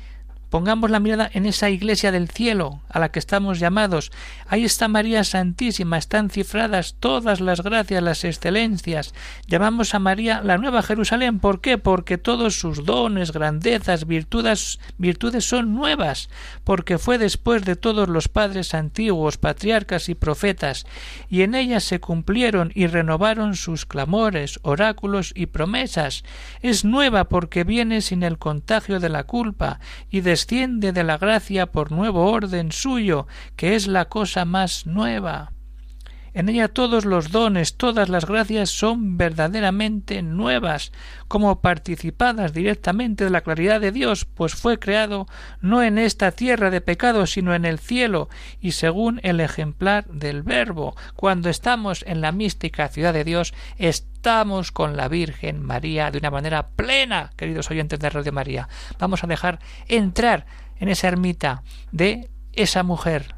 Pongamos 0.54 0.92
la 0.92 1.00
mirada 1.00 1.32
en 1.34 1.48
esa 1.48 1.72
iglesia 1.72 2.12
del 2.12 2.30
cielo 2.30 2.84
a 2.88 3.00
la 3.00 3.10
que 3.10 3.18
estamos 3.18 3.58
llamados. 3.60 4.12
Ahí 4.48 4.66
está 4.66 4.88
María 4.88 5.24
Santísima, 5.24 5.98
están 5.98 6.30
cifradas 6.30 6.94
todas 7.00 7.42
las 7.42 7.62
gracias, 7.62 8.04
las 8.04 8.24
excelencias. 8.24 9.16
Llamamos 9.48 9.96
a 9.96 10.00
María 10.00 10.44
la 10.44 10.60
Nueva 10.60 10.84
Jerusalén. 10.84 11.40
¿Por 11.40 11.60
qué? 11.60 11.80
Porque 11.80 12.20
todos 12.20 12.60
sus 12.60 12.86
dones, 12.86 13.32
grandezas, 13.32 14.06
virtudes, 14.06 14.80
virtudes 15.00 15.44
son 15.44 15.74
nuevas, 15.74 16.30
porque 16.64 17.00
fue 17.00 17.18
después 17.18 17.66
de 17.66 17.76
todos 17.76 18.08
los 18.08 18.28
padres 18.28 18.76
antiguos, 18.76 19.40
patriarcas 19.40 20.08
y 20.08 20.14
profetas, 20.14 20.86
y 21.32 21.42
en 21.42 21.56
ella 21.56 21.80
se 21.80 22.00
cumplieron 22.00 22.72
y 22.76 22.86
renovaron 22.86 23.56
sus 23.56 23.88
clamores, 23.88 24.60
oráculos 24.62 25.32
y 25.36 25.48
promesas. 25.48 26.24
Es 26.62 26.86
nueva 26.86 27.24
porque 27.24 27.64
viene 27.64 28.02
sin 28.02 28.22
el 28.22 28.38
contagio 28.38 29.00
de 29.00 29.10
la 29.10 29.24
culpa 29.24 29.80
y 30.12 30.22
desciende 30.44 30.92
de 30.92 31.06
la 31.06 31.18
gracia 31.18 31.68
por 31.68 31.94
nuevo 31.94 32.30
orden 32.30 32.74
suyo, 32.74 33.28
que 33.56 33.76
es 33.76 33.88
la 33.88 34.10
cosa 34.10 34.44
más 34.44 34.86
nueva. 34.86 35.53
En 36.36 36.50
ella 36.50 36.68
todos 36.68 37.06
los 37.06 37.30
dones, 37.30 37.78
todas 37.78 38.10
las 38.10 38.26
gracias 38.26 38.72
son 38.72 39.18
verdaderamente 39.18 40.24
nuevas, 40.24 40.92
como 41.28 41.62
participadas 41.62 42.54
directamente 42.54 43.24
de 43.24 43.30
la 43.30 43.42
claridad 43.42 43.80
de 43.80 43.92
Dios, 43.92 44.26
pues 44.26 44.56
fue 44.56 44.80
creado 44.80 45.28
no 45.62 45.84
en 45.84 46.00
esta 46.00 46.32
tierra 46.32 46.72
de 46.72 46.82
pecado, 46.82 47.28
sino 47.28 47.54
en 47.54 47.66
el 47.66 47.78
cielo, 47.78 48.30
y 48.60 48.72
según 48.72 49.20
el 49.22 49.42
ejemplar 49.42 50.06
del 50.08 50.42
Verbo. 50.42 50.96
Cuando 51.16 51.50
estamos 51.50 52.04
en 52.08 52.22
la 52.22 52.32
mística 52.32 52.88
ciudad 52.88 53.14
de 53.14 53.26
Dios, 53.26 53.54
estamos 53.78 54.72
con 54.72 54.98
la 54.98 55.10
Virgen 55.10 55.62
María 55.62 56.10
de 56.10 56.18
una 56.18 56.32
manera 56.32 56.70
plena, 56.70 57.30
queridos 57.36 57.70
oyentes 57.70 58.00
de 58.00 58.10
Radio 58.10 58.32
María. 58.32 58.70
Vamos 58.98 59.24
a 59.24 59.28
dejar 59.28 59.60
entrar 59.88 60.48
en 60.80 60.90
esa 60.90 61.10
ermita 61.10 61.62
de 61.92 62.32
esa 62.54 62.82
mujer 62.82 63.36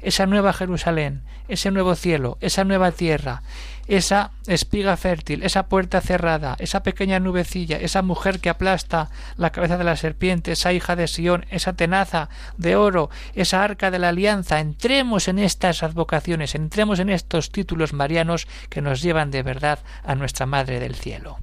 esa 0.00 0.26
nueva 0.26 0.52
Jerusalén, 0.52 1.22
ese 1.48 1.70
nuevo 1.70 1.94
cielo, 1.94 2.38
esa 2.40 2.64
nueva 2.64 2.92
tierra, 2.92 3.42
esa 3.88 4.32
espiga 4.46 4.96
fértil, 4.96 5.42
esa 5.42 5.66
puerta 5.68 6.00
cerrada, 6.00 6.56
esa 6.58 6.82
pequeña 6.82 7.20
nubecilla, 7.20 7.78
esa 7.78 8.02
mujer 8.02 8.38
que 8.38 8.50
aplasta 8.50 9.10
la 9.36 9.50
cabeza 9.50 9.78
de 9.78 9.84
la 9.84 9.96
serpiente, 9.96 10.52
esa 10.52 10.72
hija 10.72 10.94
de 10.94 11.08
Sión, 11.08 11.46
esa 11.50 11.72
tenaza 11.72 12.28
de 12.58 12.76
oro, 12.76 13.10
esa 13.34 13.64
arca 13.64 13.90
de 13.90 13.98
la 13.98 14.10
alianza. 14.10 14.60
Entremos 14.60 15.26
en 15.28 15.38
estas 15.38 15.82
advocaciones, 15.82 16.54
entremos 16.54 16.98
en 16.98 17.08
estos 17.08 17.50
títulos 17.50 17.94
marianos 17.94 18.46
que 18.68 18.82
nos 18.82 19.00
llevan 19.00 19.30
de 19.30 19.42
verdad 19.42 19.78
a 20.04 20.14
nuestra 20.14 20.46
Madre 20.46 20.80
del 20.80 20.94
Cielo. 20.94 21.38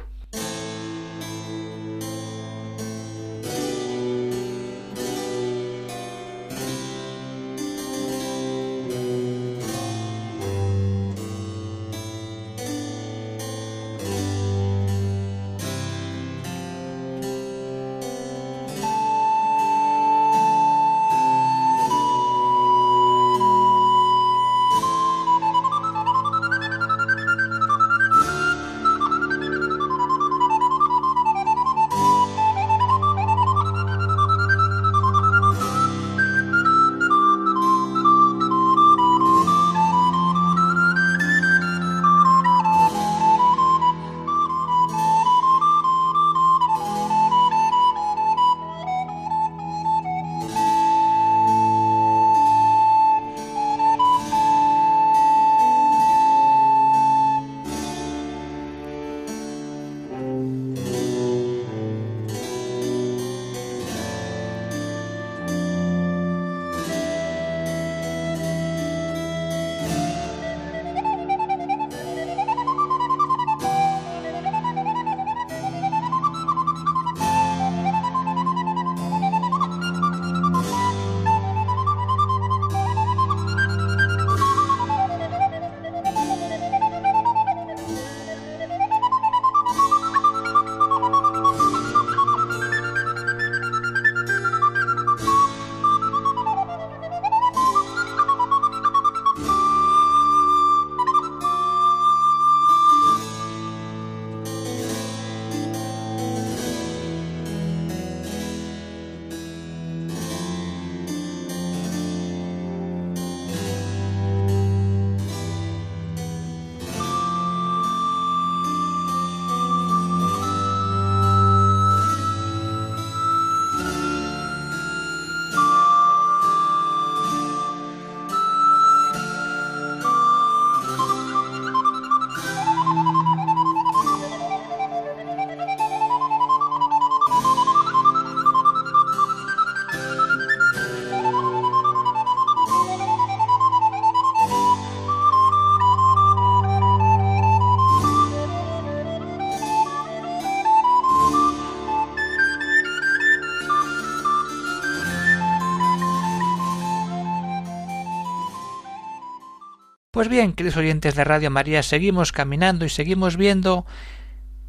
Pues 160.15 160.29
bien, 160.29 160.53
queridos 160.53 160.77
oyentes 160.77 161.13
de 161.15 161.25
Radio 161.25 161.51
María, 161.51 161.83
seguimos 161.83 162.31
caminando 162.31 162.85
y 162.85 162.89
seguimos 162.89 163.35
viendo 163.35 163.85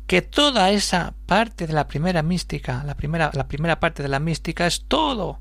que 0.09 0.21
toda 0.21 0.73
esa 0.73 1.15
parte 1.27 1.69
de 1.69 1.73
la 1.73 1.87
primera 1.87 2.25
mística, 2.25 2.83
la 2.83 2.97
primera, 2.97 3.31
la 3.33 3.47
primera 3.47 3.79
parte 3.79 4.03
de 4.03 4.09
la 4.09 4.19
mística 4.19 4.67
es 4.67 4.87
todo 4.89 5.39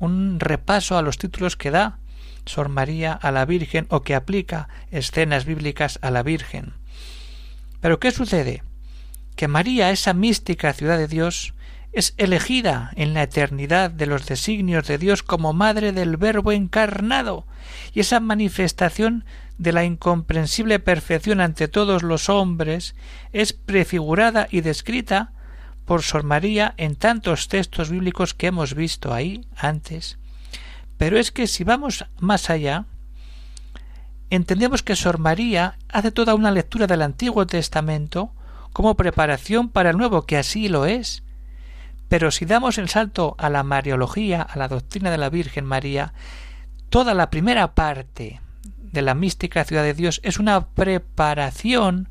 un 0.00 0.40
repaso 0.40 0.98
a 0.98 1.02
los 1.02 1.18
títulos 1.18 1.56
que 1.56 1.70
da 1.70 2.00
Sor 2.46 2.68
María 2.68 3.12
a 3.12 3.30
la 3.30 3.44
Virgen 3.44 3.86
o 3.90 4.02
que 4.02 4.16
aplica 4.16 4.68
escenas 4.90 5.44
bíblicas 5.44 6.00
a 6.02 6.10
la 6.10 6.24
Virgen. 6.24 6.74
Pero 7.80 8.00
¿qué 8.00 8.10
sucede? 8.10 8.64
Que 9.36 9.46
María, 9.46 9.92
esa 9.92 10.14
mística 10.14 10.72
ciudad 10.72 10.98
de 10.98 11.06
Dios, 11.06 11.54
es 11.92 12.14
elegida 12.16 12.90
en 12.96 13.14
la 13.14 13.22
eternidad 13.22 13.88
de 13.92 14.06
los 14.06 14.26
designios 14.26 14.88
de 14.88 14.98
Dios 14.98 15.22
como 15.22 15.52
madre 15.52 15.92
del 15.92 16.16
Verbo 16.16 16.50
encarnado, 16.50 17.46
y 17.92 18.00
esa 18.00 18.18
manifestación 18.18 19.24
de 19.58 19.72
la 19.72 19.84
incomprensible 19.84 20.78
perfección 20.78 21.40
ante 21.40 21.68
todos 21.68 22.02
los 22.02 22.28
hombres 22.28 22.94
es 23.32 23.52
prefigurada 23.52 24.48
y 24.50 24.60
descrita 24.60 25.32
por 25.84 26.02
Sor 26.02 26.24
María 26.24 26.74
en 26.76 26.96
tantos 26.96 27.48
textos 27.48 27.90
bíblicos 27.90 28.34
que 28.34 28.48
hemos 28.48 28.74
visto 28.74 29.12
ahí 29.12 29.46
antes. 29.56 30.18
Pero 30.96 31.18
es 31.18 31.30
que 31.30 31.46
si 31.46 31.64
vamos 31.64 32.06
más 32.18 32.50
allá, 32.50 32.86
entendemos 34.30 34.82
que 34.82 34.96
Sor 34.96 35.18
María 35.18 35.76
hace 35.88 36.10
toda 36.10 36.34
una 36.34 36.50
lectura 36.50 36.86
del 36.86 37.02
Antiguo 37.02 37.46
Testamento 37.46 38.32
como 38.72 38.96
preparación 38.96 39.68
para 39.68 39.90
el 39.90 39.98
Nuevo, 39.98 40.22
que 40.22 40.36
así 40.36 40.68
lo 40.68 40.86
es. 40.86 41.22
Pero 42.08 42.30
si 42.30 42.44
damos 42.44 42.78
el 42.78 42.88
salto 42.88 43.34
a 43.38 43.48
la 43.50 43.62
Mariología, 43.62 44.42
a 44.42 44.58
la 44.58 44.68
doctrina 44.68 45.10
de 45.10 45.18
la 45.18 45.30
Virgen 45.30 45.64
María, 45.64 46.12
toda 46.88 47.14
la 47.14 47.30
primera 47.30 47.74
parte 47.74 48.40
de 48.94 49.02
la 49.02 49.14
mística 49.14 49.64
ciudad 49.64 49.82
de 49.82 49.92
Dios 49.92 50.20
es 50.22 50.38
una 50.38 50.68
preparación 50.68 52.08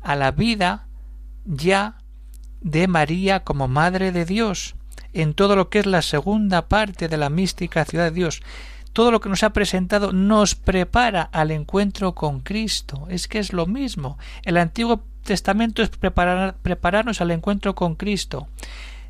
a 0.00 0.16
la 0.16 0.30
vida 0.30 0.86
ya 1.44 1.98
de 2.62 2.88
María 2.88 3.40
como 3.40 3.68
Madre 3.68 4.12
de 4.12 4.24
Dios, 4.24 4.76
en 5.12 5.34
todo 5.34 5.56
lo 5.56 5.68
que 5.68 5.80
es 5.80 5.86
la 5.86 6.00
segunda 6.00 6.68
parte 6.68 7.08
de 7.08 7.16
la 7.18 7.28
mística 7.28 7.84
ciudad 7.84 8.04
de 8.04 8.12
Dios. 8.12 8.40
Todo 8.92 9.10
lo 9.10 9.20
que 9.20 9.28
nos 9.28 9.42
ha 9.42 9.50
presentado 9.50 10.12
nos 10.12 10.54
prepara 10.54 11.22
al 11.22 11.50
encuentro 11.50 12.14
con 12.14 12.40
Cristo. 12.40 13.06
Es 13.08 13.26
que 13.26 13.38
es 13.38 13.52
lo 13.52 13.66
mismo. 13.66 14.18
El 14.44 14.58
Antiguo 14.58 15.02
Testamento 15.24 15.82
es 15.82 15.88
preparar, 15.88 16.56
prepararnos 16.62 17.20
al 17.20 17.30
encuentro 17.30 17.74
con 17.74 17.94
Cristo. 17.96 18.48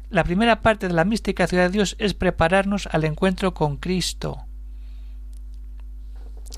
La 0.09 0.25
primera 0.25 0.61
parte 0.61 0.89
de 0.89 0.95
la 0.95 1.05
mística 1.05 1.47
ciudad 1.47 1.65
de 1.65 1.71
Dios 1.73 1.97
es 1.99 2.15
prepararnos 2.15 2.89
al 2.93 3.05
encuentro 3.05 3.55
con 3.55 3.77
Cristo. 3.77 4.45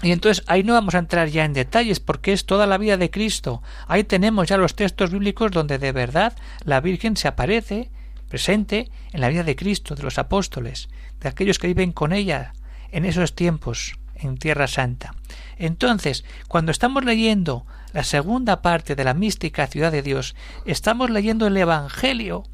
Y 0.02 0.12
entonces 0.12 0.44
ahí 0.48 0.62
no 0.62 0.74
vamos 0.74 0.94
a 0.94 0.98
entrar 0.98 1.28
ya 1.28 1.44
en 1.44 1.52
detalles 1.52 2.00
porque 2.00 2.32
es 2.32 2.46
toda 2.46 2.66
la 2.66 2.78
vida 2.78 2.96
de 2.96 3.10
Cristo. 3.10 3.62
Ahí 3.86 4.04
tenemos 4.04 4.48
ya 4.48 4.56
los 4.56 4.74
textos 4.74 5.10
bíblicos 5.12 5.50
donde 5.52 5.78
de 5.78 5.92
verdad 5.92 6.36
la 6.64 6.80
Virgen 6.80 7.16
se 7.16 7.28
aparece 7.28 7.90
presente 8.28 8.90
en 9.12 9.20
la 9.20 9.28
vida 9.28 9.44
de 9.44 9.56
Cristo, 9.56 9.94
de 9.94 10.02
los 10.02 10.18
apóstoles, 10.18 10.88
de 11.20 11.28
aquellos 11.28 11.58
que 11.58 11.68
viven 11.68 11.92
con 11.92 12.12
ella 12.12 12.52
en 12.90 13.04
esos 13.04 13.34
tiempos 13.34 13.98
en 14.14 14.36
Tierra 14.38 14.66
Santa. 14.66 15.14
Entonces, 15.56 16.24
cuando 16.48 16.72
estamos 16.72 17.04
leyendo 17.04 17.66
la 17.92 18.04
segunda 18.04 18.62
parte 18.62 18.96
de 18.96 19.04
la 19.04 19.14
mística 19.14 19.66
ciudad 19.66 19.92
de 19.92 20.02
Dios, 20.02 20.34
estamos 20.64 21.10
leyendo 21.10 21.46
el 21.46 21.56
Evangelio 21.56 22.44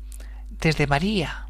desde 0.51 0.87
María. 0.87 1.47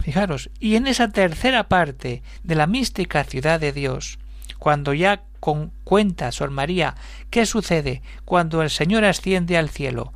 Fijaros, 0.00 0.50
y 0.60 0.76
en 0.76 0.86
esa 0.86 1.08
tercera 1.08 1.68
parte 1.68 2.22
de 2.42 2.54
la 2.54 2.66
mística 2.66 3.24
ciudad 3.24 3.58
de 3.58 3.72
Dios, 3.72 4.18
cuando 4.58 4.94
ya 4.94 5.22
con 5.40 5.72
cuenta 5.84 6.32
Sor 6.32 6.50
María 6.50 6.94
qué 7.30 7.46
sucede 7.46 8.02
cuando 8.24 8.62
el 8.62 8.70
Señor 8.70 9.04
asciende 9.04 9.56
al 9.56 9.68
cielo 9.68 10.12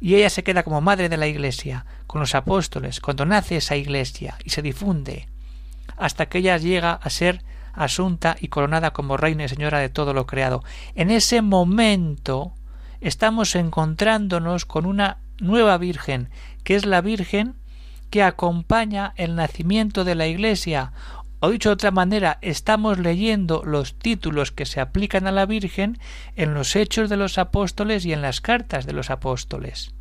y 0.00 0.14
ella 0.14 0.30
se 0.30 0.44
queda 0.44 0.62
como 0.62 0.80
madre 0.80 1.08
de 1.08 1.16
la 1.16 1.26
Iglesia 1.26 1.86
con 2.06 2.20
los 2.20 2.34
apóstoles, 2.34 3.00
cuando 3.00 3.24
nace 3.24 3.56
esa 3.56 3.76
Iglesia 3.76 4.36
y 4.44 4.50
se 4.50 4.62
difunde, 4.62 5.28
hasta 5.96 6.26
que 6.26 6.38
ella 6.38 6.58
llega 6.58 6.92
a 6.92 7.10
ser 7.10 7.42
asunta 7.72 8.36
y 8.40 8.48
coronada 8.48 8.92
como 8.92 9.16
reina 9.16 9.44
y 9.44 9.48
señora 9.48 9.78
de 9.80 9.88
todo 9.88 10.14
lo 10.14 10.26
creado. 10.26 10.62
En 10.94 11.10
ese 11.10 11.42
momento 11.42 12.52
estamos 13.00 13.54
encontrándonos 13.54 14.64
con 14.64 14.86
una 14.86 15.18
nueva 15.38 15.78
Virgen, 15.78 16.28
que 16.64 16.76
es 16.76 16.86
la 16.86 17.00
Virgen 17.00 17.54
que 18.10 18.22
acompaña 18.22 19.12
el 19.16 19.34
nacimiento 19.34 20.04
de 20.04 20.14
la 20.14 20.26
Iglesia, 20.26 20.92
o 21.46 21.50
dicho 21.50 21.68
de 21.68 21.74
otra 21.74 21.92
manera, 21.92 22.38
estamos 22.42 22.98
leyendo 22.98 23.62
los 23.64 23.94
títulos 23.94 24.50
que 24.50 24.66
se 24.66 24.80
aplican 24.80 25.28
a 25.28 25.32
la 25.32 25.46
Virgen 25.46 25.98
en 26.34 26.54
los 26.54 26.74
hechos 26.74 27.08
de 27.08 27.16
los 27.16 27.38
apóstoles 27.38 28.04
y 28.04 28.12
en 28.12 28.20
las 28.20 28.40
cartas 28.40 28.84
de 28.84 28.92
los 28.92 29.10
apóstoles. 29.10 29.92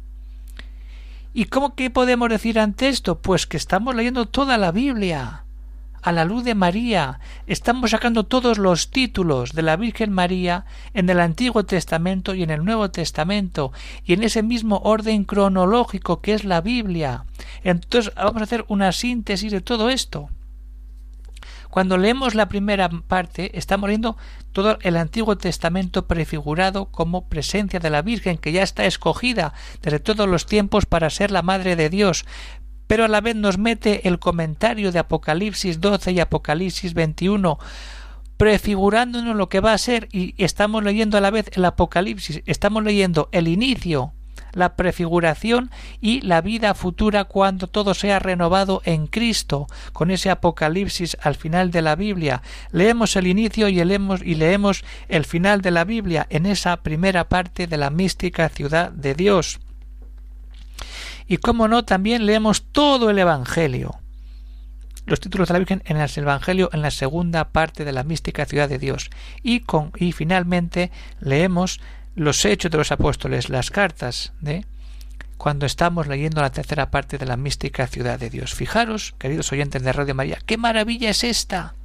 ¿Y 1.35 1.45
cómo 1.45 1.75
que 1.75 1.91
podemos 1.91 2.29
decir 2.29 2.57
ante 2.57 2.87
esto? 2.87 3.19
Pues 3.19 3.45
que 3.45 3.57
estamos 3.57 3.93
leyendo 3.93 4.25
toda 4.25 4.57
la 4.57 4.71
Biblia 4.71 5.43
a 6.01 6.11
la 6.11 6.25
luz 6.25 6.43
de 6.43 6.55
María. 6.55 7.19
Estamos 7.45 7.91
sacando 7.91 8.23
todos 8.23 8.57
los 8.57 8.89
títulos 8.89 9.53
de 9.53 9.61
la 9.61 9.75
Virgen 9.75 10.11
María 10.11 10.65
en 10.95 11.09
el 11.09 11.19
Antiguo 11.19 11.63
Testamento 11.63 12.33
y 12.33 12.41
en 12.41 12.49
el 12.49 12.65
Nuevo 12.65 12.89
Testamento 12.89 13.71
y 14.03 14.13
en 14.13 14.23
ese 14.23 14.41
mismo 14.41 14.81
orden 14.83 15.25
cronológico 15.25 16.21
que 16.21 16.33
es 16.33 16.43
la 16.43 16.61
Biblia. 16.61 17.25
Entonces 17.63 18.13
vamos 18.15 18.41
a 18.41 18.45
hacer 18.45 18.65
una 18.67 18.91
síntesis 18.91 19.51
de 19.51 19.61
todo 19.61 19.89
esto. 19.91 20.29
Cuando 21.75 21.97
leemos 21.97 22.35
la 22.35 22.47
primera 22.47 22.87
parte, 22.87 23.51
estamos 23.57 23.89
leyendo 23.89 24.15
todo 24.53 24.77
el 24.83 24.95
Antiguo 24.95 25.37
Testamento 25.37 26.07
prefigurado 26.07 26.85
como 26.85 27.27
presencia 27.27 27.81
de 27.81 27.89
la 27.89 28.01
Virgen, 28.01 28.37
que 28.37 28.53
ya 28.53 28.63
está 28.63 28.85
escogida 28.85 29.53
desde 29.81 29.99
todos 29.99 30.25
los 30.29 30.45
tiempos 30.45 30.85
para 30.85 31.09
ser 31.09 31.31
la 31.31 31.41
Madre 31.41 31.75
de 31.75 31.89
Dios, 31.89 32.23
pero 32.87 33.03
a 33.03 33.07
la 33.09 33.19
vez 33.19 33.35
nos 33.35 33.57
mete 33.57 34.07
el 34.07 34.19
comentario 34.19 34.93
de 34.93 34.99
Apocalipsis 34.99 35.81
12 35.81 36.13
y 36.13 36.21
Apocalipsis 36.21 36.93
21 36.93 37.59
prefigurándonos 38.37 39.35
lo 39.35 39.49
que 39.49 39.59
va 39.59 39.73
a 39.73 39.77
ser 39.77 40.07
y 40.13 40.33
estamos 40.41 40.81
leyendo 40.81 41.17
a 41.17 41.21
la 41.21 41.29
vez 41.29 41.51
el 41.55 41.65
Apocalipsis, 41.65 42.41
estamos 42.45 42.85
leyendo 42.85 43.27
el 43.33 43.49
inicio 43.49 44.13
la 44.55 44.75
prefiguración 44.75 45.69
y 46.01 46.21
la 46.21 46.41
vida 46.41 46.73
futura 46.73 47.25
cuando 47.25 47.67
todo 47.67 47.93
sea 47.93 48.17
renovado 48.17 48.81
en 48.85 49.05
Cristo, 49.05 49.67
con 49.93 50.09
ese 50.09 50.31
Apocalipsis 50.31 51.17
al 51.21 51.35
final 51.35 51.69
de 51.69 51.83
la 51.83 51.95
Biblia. 51.95 52.41
Leemos 52.71 53.15
el 53.15 53.27
inicio 53.27 53.67
y 53.69 53.83
leemos, 53.83 54.21
y 54.23 54.33
leemos 54.35 54.83
el 55.07 55.25
final 55.25 55.61
de 55.61 55.71
la 55.71 55.83
Biblia 55.83 56.25
en 56.29 56.47
esa 56.47 56.77
primera 56.77 57.29
parte 57.29 57.67
de 57.67 57.77
la 57.77 57.91
mística 57.91 58.49
ciudad 58.49 58.91
de 58.91 59.13
Dios. 59.13 59.59
Y 61.27 61.37
como 61.37 61.67
no, 61.67 61.85
también 61.85 62.25
leemos 62.25 62.63
todo 62.71 63.09
el 63.09 63.19
Evangelio 63.19 63.99
los 65.05 65.19
títulos 65.19 65.47
de 65.47 65.53
la 65.53 65.59
Virgen 65.59 65.83
en 65.85 65.97
el 65.97 66.09
Evangelio 66.15 66.69
en 66.73 66.81
la 66.81 66.91
segunda 66.91 67.49
parte 67.49 67.85
de 67.85 67.91
la 67.91 68.03
mística 68.03 68.45
ciudad 68.45 68.67
de 68.67 68.79
Dios. 68.79 69.11
Y, 69.43 69.59
con, 69.59 69.91
y 69.97 70.11
finalmente 70.11 70.91
leemos 71.19 71.79
los 72.15 72.45
hechos 72.45 72.71
de 72.71 72.77
los 72.77 72.91
apóstoles, 72.91 73.49
las 73.49 73.71
cartas 73.71 74.33
de 74.39 74.65
cuando 75.37 75.65
estamos 75.65 76.07
leyendo 76.07 76.41
la 76.41 76.51
tercera 76.51 76.89
parte 76.89 77.17
de 77.17 77.25
la 77.25 77.37
mística 77.37 77.87
ciudad 77.87 78.17
de 78.17 78.29
Dios. 78.29 78.53
Fijaros, 78.53 79.15
queridos 79.19 79.51
oyentes 79.51 79.83
de 79.83 79.91
Radio 79.91 80.15
María, 80.15 80.39
qué 80.45 80.57
maravilla 80.57 81.09
es 81.09 81.23
esta. 81.23 81.75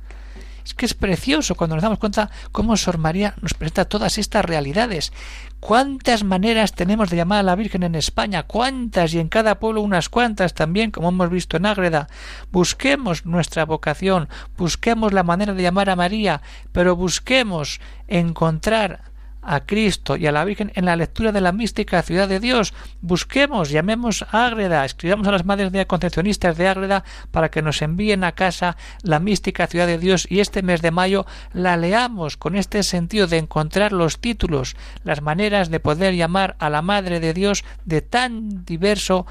Es 0.65 0.75
que 0.75 0.87
es 0.87 0.95
precioso 0.95 1.57
cuando 1.57 1.75
nos 1.75 1.83
damos 1.83 1.99
cuenta 1.99 2.31
cómo 2.53 2.77
Sor 2.77 2.99
María 2.99 3.35
nos 3.41 3.55
presenta 3.55 3.87
todas 3.87 4.19
estas 4.19 4.45
realidades. 4.45 5.13
¿Cuántas 5.59 6.23
maneras 6.23 6.75
tenemos 6.75 7.11
de 7.11 7.17
llamar 7.17 7.41
a 7.41 7.43
la 7.43 7.57
Virgen 7.57 7.83
en 7.83 7.95
España? 7.95 8.45
¿Cuántas? 8.45 9.13
Y 9.15 9.19
en 9.19 9.29
cada 9.29 9.59
pueblo 9.59 9.83
unas 9.83 10.09
cuantas 10.09 10.55
también, 10.55 10.91
como 10.91 11.09
hemos 11.09 11.31
visto 11.31 11.57
en 11.57 11.67
Ágreda. 11.67 12.09
Busquemos 12.53 13.27
nuestra 13.27 13.65
vocación, 13.65 14.29
busquemos 14.57 15.13
la 15.13 15.23
manera 15.23 15.55
de 15.55 15.63
llamar 15.63 15.91
a 15.91 15.97
María, 15.97 16.41
pero 16.73 16.95
busquemos 16.95 17.81
encontrar 18.07 19.10
a 19.43 19.61
Cristo 19.61 20.17
y 20.17 20.27
a 20.27 20.33
la 20.33 20.45
Virgen 20.45 20.73
en 20.75 20.85
la 20.85 20.97
lectura 20.97 21.33
de 21.33 21.41
la 21.41 21.53
mística 21.53 22.03
ciudad 22.03 22.29
de 22.29 22.41
Dios. 22.41 22.75
Busquemos, 23.01 23.71
llamemos 23.71 24.25
a 24.31 24.47
Ágreda, 24.47 24.85
escribamos 24.85 25.27
a 25.29 25.33
las 25.33 25.45
madres 25.45 25.73
de 25.73 25.87
concepcionistas 25.87 26.57
de 26.57 26.69
Ágreda 26.69 27.05
para 27.31 27.51
que 27.51 27.63
nos 27.63 27.83
envíen 27.83 28.25
a 28.25 28.33
casa 28.33 28.77
la 29.03 29.21
mística 29.21 29.67
ciudad 29.67 29.87
de 29.87 29.99
Dios 29.99 30.27
y 30.31 30.41
este 30.41 30.63
mes 30.63 30.83
de 30.83 30.91
mayo 30.91 31.27
la 31.53 31.77
leamos 31.77 32.37
con 32.37 32.57
este 32.57 32.83
sentido 32.83 33.27
de 33.27 33.39
encontrar 33.39 33.93
los 33.93 34.19
títulos, 34.19 34.77
las 35.05 35.23
maneras 35.23 35.71
de 35.71 35.81
poder 35.81 36.15
llamar 36.15 36.57
a 36.59 36.71
la 36.71 36.83
Madre 36.83 37.21
de 37.21 37.35
Dios 37.35 37.65
de 37.85 38.03
tan 38.03 38.65
diverso 38.65 39.27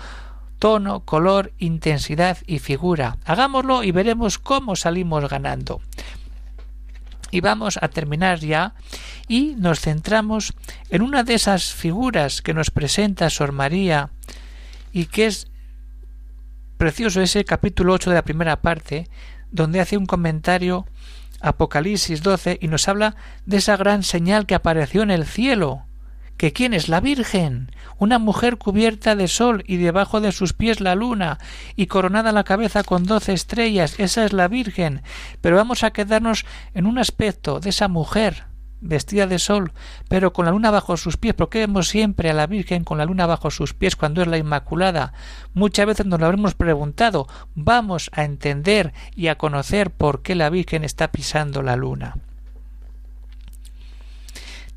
tono, 0.59 0.99
color, 1.01 1.53
intensidad 1.57 2.37
y 2.45 2.59
figura. 2.59 3.17
Hagámoslo 3.25 3.83
y 3.83 3.91
veremos 3.91 4.37
cómo 4.37 4.75
salimos 4.75 5.27
ganando. 5.29 5.81
Y 7.31 7.41
vamos 7.41 7.77
a 7.81 7.87
terminar 7.89 8.39
ya 8.39 8.73
y 9.27 9.55
nos 9.57 9.79
centramos 9.79 10.53
en 10.89 11.01
una 11.01 11.23
de 11.23 11.35
esas 11.35 11.73
figuras 11.73 12.41
que 12.41 12.53
nos 12.53 12.71
presenta 12.71 13.29
Sor 13.29 13.51
María 13.51 14.09
y 14.91 15.05
que 15.05 15.27
es 15.27 15.47
precioso 16.77 17.21
ese 17.21 17.45
capítulo 17.45 17.93
8 17.93 18.09
de 18.09 18.15
la 18.15 18.23
primera 18.23 18.61
parte 18.61 19.09
donde 19.51 19.79
hace 19.79 19.97
un 19.97 20.05
comentario 20.05 20.85
Apocalipsis 21.41 22.21
12 22.21 22.59
y 22.61 22.67
nos 22.67 22.87
habla 22.87 23.15
de 23.45 23.57
esa 23.57 23.77
gran 23.77 24.03
señal 24.03 24.45
que 24.45 24.55
apareció 24.55 25.03
en 25.03 25.11
el 25.11 25.25
cielo. 25.25 25.85
¿Que 26.39 26.53
quién 26.53 26.73
es? 26.73 26.87
La 26.87 27.01
Virgen, 27.01 27.69
una 27.97 28.17
mujer 28.17 28.57
cubierta 28.57 29.17
de 29.17 29.27
sol 29.27 29.61
y 29.67 29.75
debajo 29.75 30.21
de 30.21 30.31
sus 30.31 30.53
pies 30.53 30.79
la 30.79 30.95
luna 30.95 31.37
y 31.75 31.87
coronada 31.87 32.31
la 32.31 32.45
cabeza 32.45 32.83
con 32.83 33.03
doce 33.03 33.33
estrellas. 33.33 33.99
Esa 33.99 34.23
es 34.23 34.31
la 34.31 34.47
Virgen. 34.47 35.01
Pero 35.41 35.57
vamos 35.57 35.83
a 35.83 35.91
quedarnos 35.91 36.45
en 36.73 36.85
un 36.85 36.97
aspecto 36.97 37.59
de 37.59 37.71
esa 37.71 37.89
mujer 37.89 38.45
vestida 38.79 39.27
de 39.27 39.37
sol, 39.37 39.73
pero 40.07 40.31
con 40.31 40.45
la 40.45 40.51
luna 40.51 40.71
bajo 40.71 40.95
sus 40.95 41.17
pies, 41.17 41.33
porque 41.33 41.59
vemos 41.59 41.89
siempre 41.89 42.29
a 42.29 42.33
la 42.33 42.47
Virgen 42.47 42.85
con 42.85 42.99
la 42.99 43.03
luna 43.03 43.25
bajo 43.25 43.51
sus 43.51 43.73
pies 43.73 43.97
cuando 43.97 44.21
es 44.21 44.29
la 44.29 44.37
Inmaculada. 44.37 45.11
Muchas 45.53 45.87
veces 45.87 46.05
nos 46.05 46.21
lo 46.21 46.25
habremos 46.25 46.55
preguntado, 46.55 47.27
vamos 47.53 48.09
a 48.13 48.23
entender 48.23 48.93
y 49.13 49.27
a 49.27 49.37
conocer 49.37 49.91
por 49.91 50.21
qué 50.21 50.35
la 50.35 50.49
Virgen 50.49 50.85
está 50.85 51.11
pisando 51.11 51.61
la 51.61 51.75
luna. 51.75 52.15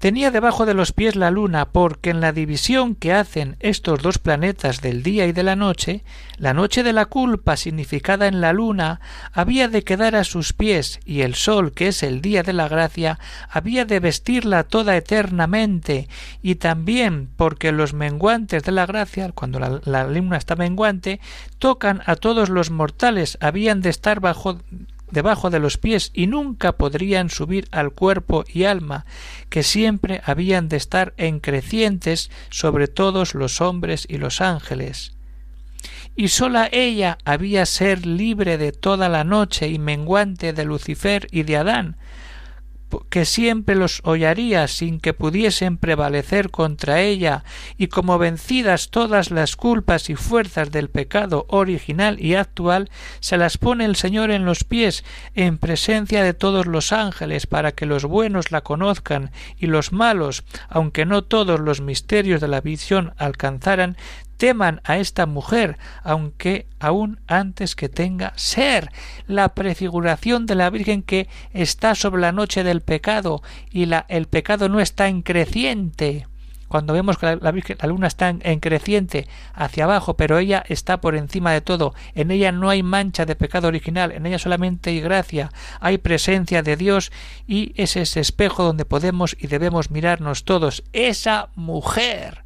Tenía 0.03 0.33
debajo 0.33 0.67
de 0.67 0.75
los 0.75 0.91
pies 0.91 1.15
la 1.15 1.31
luna 1.31 1.67
porque 1.67 2.11
en 2.11 2.21
la 2.21 2.33
división 2.33 2.97
que 2.97 3.13
hacen 3.13 3.55
estos 3.61 4.03
dos 4.03 4.19
planetas 4.19 4.81
del 4.81 5.05
día 5.05 5.27
y 5.27 5.33
de 5.33 5.45
la 5.45 5.55
noche, 5.55 6.03
la 6.39 6.55
noche 6.55 6.83
de 6.83 6.93
la 6.93 7.07
culpa 7.07 7.57
significada 7.57 8.27
en 8.27 8.41
la 8.41 8.53
luna 8.53 9.01
había 9.33 9.69
de 9.69 9.85
quedar 9.85 10.17
a 10.17 10.25
sus 10.25 10.55
pies 10.55 10.99
y 11.05 11.21
el 11.21 11.37
sol, 11.37 11.71
que 11.71 11.87
es 11.87 12.03
el 12.03 12.21
día 12.21 12.43
de 12.43 12.53
la 12.53 12.67
gracia, 12.67 13.21
había 13.49 13.85
de 13.85 14.01
vestirla 14.01 14.65
toda 14.65 14.97
eternamente 14.97 16.09
y 16.43 16.57
también 16.57 17.29
porque 17.37 17.71
los 17.71 17.95
menguantes 17.95 18.65
de 18.65 18.73
la 18.73 18.87
gracia, 18.87 19.31
cuando 19.31 19.61
la, 19.61 19.81
la 19.85 20.09
luna 20.09 20.37
está 20.37 20.57
menguante, 20.57 21.21
tocan 21.61 22.03
a 22.07 22.17
todos 22.17 22.49
los 22.49 22.73
mortales, 22.73 23.39
habían 23.41 23.83
de 23.83 23.91
estar 23.91 24.19
bajo 24.19 24.59
debajo 25.13 25.51
de 25.51 25.61
los 25.61 25.79
pies 25.79 26.11
y 26.13 26.27
nunca 26.27 26.73
podrían 26.73 27.31
subir 27.31 27.69
al 27.71 27.93
cuerpo 27.93 28.45
y 28.53 28.65
alma, 28.65 29.07
que 29.49 29.63
siempre 29.63 30.21
habían 30.25 30.69
de 30.69 30.79
estar 30.79 31.15
en 31.17 31.39
crecientes 31.39 32.31
sobre 32.51 32.89
todos 32.89 33.35
los 33.35 33.61
hombres 33.61 34.07
y 34.09 34.17
los 34.17 34.41
ángeles. 34.41 35.13
Y 36.17 36.29
sola 36.29 36.69
ella 36.73 37.19
había 37.25 37.65
ser 37.67 38.07
libre 38.07 38.59
de 38.59 38.73
toda 38.73 39.09
la 39.09 39.25
noche 39.25 39.69
y 39.69 39.79
menguante 39.79 40.53
de 40.53 40.65
Lucifer 40.65 41.29
y 41.31 41.45
de 41.45 41.57
Adán, 41.57 41.97
que 43.09 43.25
siempre 43.25 43.75
los 43.75 44.01
hollaría 44.05 44.69
sin 44.69 45.01
que 45.01 45.15
pudiesen 45.15 45.79
prevalecer 45.79 46.51
contra 46.51 47.01
ella, 47.01 47.45
y 47.77 47.89
como 47.89 48.19
vencidas 48.19 48.91
todas 48.91 49.31
las 49.31 49.57
culpas 49.57 50.11
y 50.11 50.15
fuerzas 50.15 50.71
del 50.71 50.91
pecado 50.91 51.47
original 51.49 52.21
y 52.21 52.35
actual, 52.35 52.91
se 53.21 53.37
las 53.37 53.59
pone 53.59 53.85
el 53.85 53.97
Señor 53.97 54.31
en 54.31 54.45
los 54.45 54.65
pies, 54.65 55.05
en 55.35 55.59
presencia 55.59 56.23
de 56.23 56.35
todos 56.35 56.67
los 56.67 56.93
ángeles, 56.93 57.47
para 57.47 57.73
que 57.73 57.87
los 57.87 58.05
buenos 58.05 58.53
la 58.53 58.63
conozcan 58.63 59.31
y 59.57 59.67
los 59.67 59.93
malos, 59.93 60.45
aunque 60.69 61.07
no 61.07 61.23
todos 61.23 61.61
los 61.61 61.81
misterios 61.81 62.41
de 62.41 62.49
la 62.49 62.61
visión 62.61 63.15
alcanzaran, 63.17 63.97
teman 64.43 64.81
a 64.83 64.99
esta 64.99 65.27
mujer, 65.27 65.79
aunque 66.03 66.67
aún 66.81 67.21
antes 67.29 67.77
que 67.77 67.89
tenga 67.89 68.33
ser. 68.35 68.91
La 69.29 69.55
prefiguración 69.55 70.47
de 70.47 70.57
la 70.57 70.69
Virgen 70.69 71.05
que 71.05 71.29
está 71.53 71.95
sobre 71.95 72.23
la 72.23 72.33
noche 72.33 72.65
del 72.65 72.81
pecado 72.81 73.41
y 73.71 73.87
la, 73.87 74.05
el 74.09 74.27
pecado 74.27 74.69
no 74.69 74.81
está 74.81 75.07
en 75.07 75.23
creciente. 75.23 76.27
Cuando 76.67 76.93
vemos 76.93 77.19
que 77.19 77.39
la, 77.41 77.87
luna 77.87 78.09
está 78.09 78.31
en, 78.31 78.59
creciente 78.59 79.29
hacia 79.55 79.85
abajo, 79.85 80.17
pero 80.17 80.39
ella 80.39 80.65
está 80.67 81.01
por 81.01 81.15
encima 81.15 81.53
de 81.53 81.61
todo, 81.61 81.95
en 82.17 82.33
ella 82.33 82.51
no 82.51 82.69
hay 82.69 82.83
mancha 82.83 83.25
de 83.25 83.37
pecado 83.37 83.69
original, 83.69 84.11
en 84.11 84.27
ella 84.27 84.41
solamente 84.41 84.91
hay 84.91 85.01
gracia, 85.01 85.53
hay 85.79 85.99
presencia 85.99 86.65
de 86.65 86.77
Dios 86.77 87.13
y 87.47 87.75
es 87.81 87.97
ese 87.97 88.19
espejo 88.19 88.65
donde 88.65 88.87
podemos 88.87 89.37
y 89.39 89.47
debemos 89.47 89.93
mirarnos 89.93 90.45
todos, 90.45 90.83
esa 90.93 91.51
mujer 91.55 92.42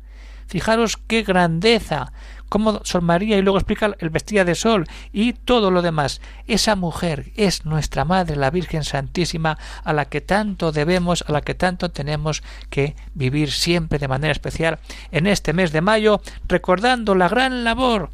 Fijaros 0.47 0.97
qué 0.97 1.23
grandeza, 1.23 2.13
cómo 2.49 2.81
Sol 2.85 3.03
María 3.03 3.37
y 3.37 3.43
luego 3.43 3.59
explica 3.59 3.95
el 3.99 4.11
vestida 4.11 4.45
de 4.45 4.55
sol 4.55 4.87
y 5.13 5.33
todo 5.33 5.71
lo 5.71 5.83
demás. 5.83 6.21
Esa 6.47 6.77
mujer 6.77 7.33
es 7.37 7.65
nuestra 7.65 8.05
Madre, 8.05 8.37
la 8.37 8.51
Virgen 8.51 8.85
Santísima, 8.85 9.59
a 9.85 9.93
la 9.93 10.07
que 10.07 10.21
tanto 10.21 10.73
debemos, 10.73 11.25
a 11.27 11.33
la 11.33 11.41
que 11.41 11.55
tanto 11.55 11.91
tenemos 11.91 12.43
que 12.71 12.97
vivir 13.15 13.51
siempre 13.51 13.99
de 13.99 14.09
manera 14.09 14.33
especial 14.33 14.79
en 15.11 15.27
este 15.27 15.53
mes 15.53 15.73
de 15.73 15.81
mayo, 15.81 16.21
recordando 16.49 17.15
la 17.15 17.29
gran 17.29 17.65
labor 17.65 18.11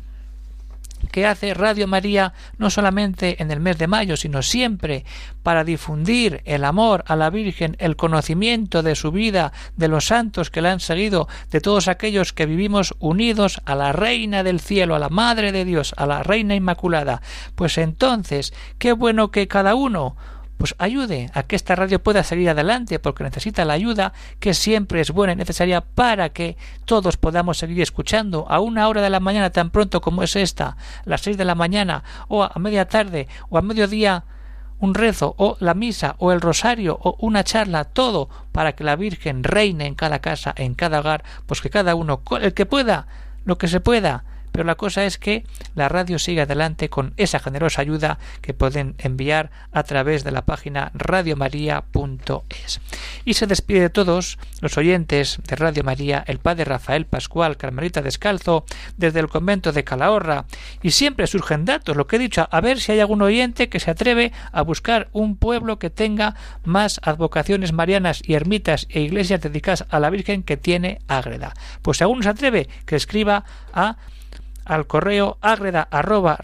que 1.12 1.26
hace 1.26 1.54
Radio 1.54 1.86
María 1.86 2.32
no 2.58 2.70
solamente 2.70 3.40
en 3.40 3.52
el 3.52 3.60
mes 3.60 3.78
de 3.78 3.86
mayo, 3.86 4.16
sino 4.16 4.42
siempre 4.42 5.04
para 5.44 5.62
difundir 5.62 6.42
el 6.44 6.64
amor 6.64 7.04
a 7.06 7.14
la 7.14 7.30
Virgen, 7.30 7.76
el 7.78 7.94
conocimiento 7.94 8.82
de 8.82 8.96
su 8.96 9.12
vida, 9.12 9.52
de 9.76 9.86
los 9.86 10.06
santos 10.06 10.50
que 10.50 10.62
la 10.62 10.72
han 10.72 10.80
seguido, 10.80 11.28
de 11.50 11.60
todos 11.60 11.86
aquellos 11.86 12.32
que 12.32 12.46
vivimos 12.46 12.94
unidos 12.98 13.60
a 13.64 13.76
la 13.76 13.92
Reina 13.92 14.42
del 14.42 14.58
Cielo, 14.58 14.96
a 14.96 14.98
la 14.98 15.08
Madre 15.08 15.52
de 15.52 15.64
Dios, 15.64 15.94
a 15.96 16.06
la 16.06 16.22
Reina 16.24 16.56
Inmaculada. 16.56 17.22
Pues 17.54 17.78
entonces, 17.78 18.52
qué 18.78 18.92
bueno 18.92 19.30
que 19.30 19.46
cada 19.46 19.74
uno 19.74 20.16
pues 20.62 20.76
ayude 20.78 21.28
a 21.34 21.42
que 21.42 21.56
esta 21.56 21.74
radio 21.74 22.00
pueda 22.00 22.22
seguir 22.22 22.48
adelante, 22.48 23.00
porque 23.00 23.24
necesita 23.24 23.64
la 23.64 23.72
ayuda 23.72 24.12
que 24.38 24.54
siempre 24.54 25.00
es 25.00 25.10
buena 25.10 25.32
y 25.32 25.36
necesaria 25.36 25.80
para 25.80 26.28
que 26.28 26.56
todos 26.84 27.16
podamos 27.16 27.58
seguir 27.58 27.82
escuchando 27.82 28.46
a 28.48 28.60
una 28.60 28.86
hora 28.86 29.02
de 29.02 29.10
la 29.10 29.18
mañana 29.18 29.50
tan 29.50 29.70
pronto 29.70 30.00
como 30.00 30.22
es 30.22 30.36
esta, 30.36 30.76
las 31.04 31.22
seis 31.22 31.36
de 31.36 31.44
la 31.44 31.56
mañana, 31.56 32.04
o 32.28 32.44
a 32.44 32.52
media 32.60 32.86
tarde, 32.86 33.26
o 33.50 33.58
a 33.58 33.62
mediodía, 33.62 34.22
un 34.78 34.94
rezo, 34.94 35.34
o 35.36 35.56
la 35.58 35.74
misa, 35.74 36.14
o 36.18 36.30
el 36.30 36.40
rosario, 36.40 36.96
o 37.02 37.16
una 37.18 37.42
charla, 37.42 37.82
todo 37.82 38.28
para 38.52 38.76
que 38.76 38.84
la 38.84 38.94
Virgen 38.94 39.42
reine 39.42 39.86
en 39.86 39.96
cada 39.96 40.20
casa, 40.20 40.54
en 40.56 40.76
cada 40.76 41.00
hogar, 41.00 41.24
pues 41.46 41.60
que 41.60 41.70
cada 41.70 41.96
uno, 41.96 42.22
el 42.40 42.54
que 42.54 42.66
pueda, 42.66 43.08
lo 43.44 43.58
que 43.58 43.66
se 43.66 43.80
pueda, 43.80 44.22
pero 44.52 44.64
la 44.64 44.74
cosa 44.74 45.04
es 45.04 45.18
que 45.18 45.44
la 45.74 45.88
radio 45.88 46.18
sigue 46.18 46.42
adelante 46.42 46.88
con 46.88 47.14
esa 47.16 47.38
generosa 47.38 47.82
ayuda 47.82 48.18
que 48.40 48.54
pueden 48.54 48.94
enviar 48.98 49.50
a 49.72 49.82
través 49.82 50.24
de 50.24 50.32
la 50.32 50.42
página 50.42 50.90
radiomaria.es. 50.94 52.80
Y 53.24 53.34
se 53.34 53.46
despide 53.46 53.80
de 53.80 53.90
todos 53.90 54.38
los 54.60 54.76
oyentes 54.76 55.38
de 55.46 55.56
Radio 55.56 55.84
María 55.84 56.22
el 56.26 56.38
padre 56.38 56.64
Rafael 56.64 57.06
Pascual 57.06 57.56
Carmelita 57.56 58.02
Descalzo 58.02 58.64
desde 58.96 59.20
el 59.20 59.28
convento 59.28 59.72
de 59.72 59.84
Calahorra 59.84 60.44
y 60.82 60.90
siempre 60.90 61.26
surgen 61.26 61.64
datos, 61.64 61.96
lo 61.96 62.06
que 62.06 62.16
he 62.16 62.18
dicho, 62.18 62.46
a 62.50 62.60
ver 62.60 62.80
si 62.80 62.92
hay 62.92 63.00
algún 63.00 63.22
oyente 63.22 63.68
que 63.68 63.80
se 63.80 63.90
atreve 63.90 64.32
a 64.52 64.62
buscar 64.62 65.08
un 65.12 65.36
pueblo 65.36 65.78
que 65.78 65.90
tenga 65.90 66.34
más 66.64 67.00
advocaciones 67.02 67.72
marianas 67.72 68.22
y 68.24 68.34
ermitas 68.34 68.86
e 68.90 69.00
iglesias 69.00 69.40
dedicadas 69.40 69.86
a 69.88 70.00
la 70.00 70.10
Virgen 70.10 70.42
que 70.42 70.56
tiene 70.56 71.00
Ágreda. 71.08 71.54
Pues 71.82 71.98
si 71.98 72.04
alguno 72.04 72.22
se 72.22 72.28
atreve, 72.28 72.68
que 72.86 72.96
escriba 72.96 73.44
a 73.72 73.96
al 74.64 74.86
correo 74.86 75.38
agreda 75.40 75.88
arroba 75.90 76.38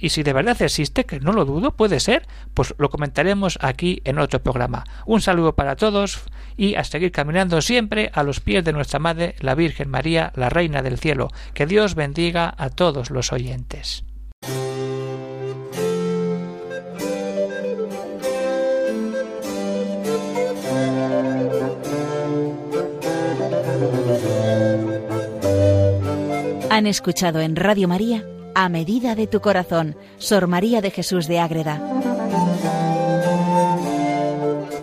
y 0.00 0.08
si 0.08 0.22
de 0.22 0.32
verdad 0.32 0.60
existe, 0.62 1.04
que 1.04 1.20
no 1.20 1.32
lo 1.32 1.44
dudo, 1.44 1.72
puede 1.76 2.00
ser, 2.00 2.26
pues 2.54 2.74
lo 2.78 2.90
comentaremos 2.90 3.58
aquí 3.60 4.00
en 4.04 4.18
otro 4.18 4.42
programa. 4.42 4.84
Un 5.06 5.20
saludo 5.20 5.54
para 5.54 5.76
todos 5.76 6.22
y 6.56 6.74
a 6.74 6.84
seguir 6.84 7.12
caminando 7.12 7.60
siempre 7.60 8.10
a 8.14 8.22
los 8.22 8.40
pies 8.40 8.64
de 8.64 8.72
nuestra 8.72 8.98
Madre, 8.98 9.36
la 9.40 9.54
Virgen 9.54 9.90
María, 9.90 10.32
la 10.34 10.48
Reina 10.48 10.82
del 10.82 10.98
Cielo. 10.98 11.28
Que 11.54 11.66
Dios 11.66 11.94
bendiga 11.94 12.54
a 12.56 12.70
todos 12.70 13.10
los 13.10 13.32
oyentes. 13.32 14.07
Han 26.78 26.86
escuchado 26.86 27.40
en 27.40 27.56
Radio 27.56 27.88
María 27.88 28.24
A 28.54 28.68
Medida 28.68 29.16
de 29.16 29.26
tu 29.26 29.40
Corazón, 29.40 29.96
Sor 30.18 30.46
María 30.46 30.80
de 30.80 30.92
Jesús 30.92 31.26
de 31.26 31.40
Ágreda. 31.40 31.82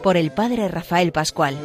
Por 0.03 0.17
el 0.17 0.31
Padre 0.31 0.67
Rafael 0.67 1.13
Pascual. 1.13 1.55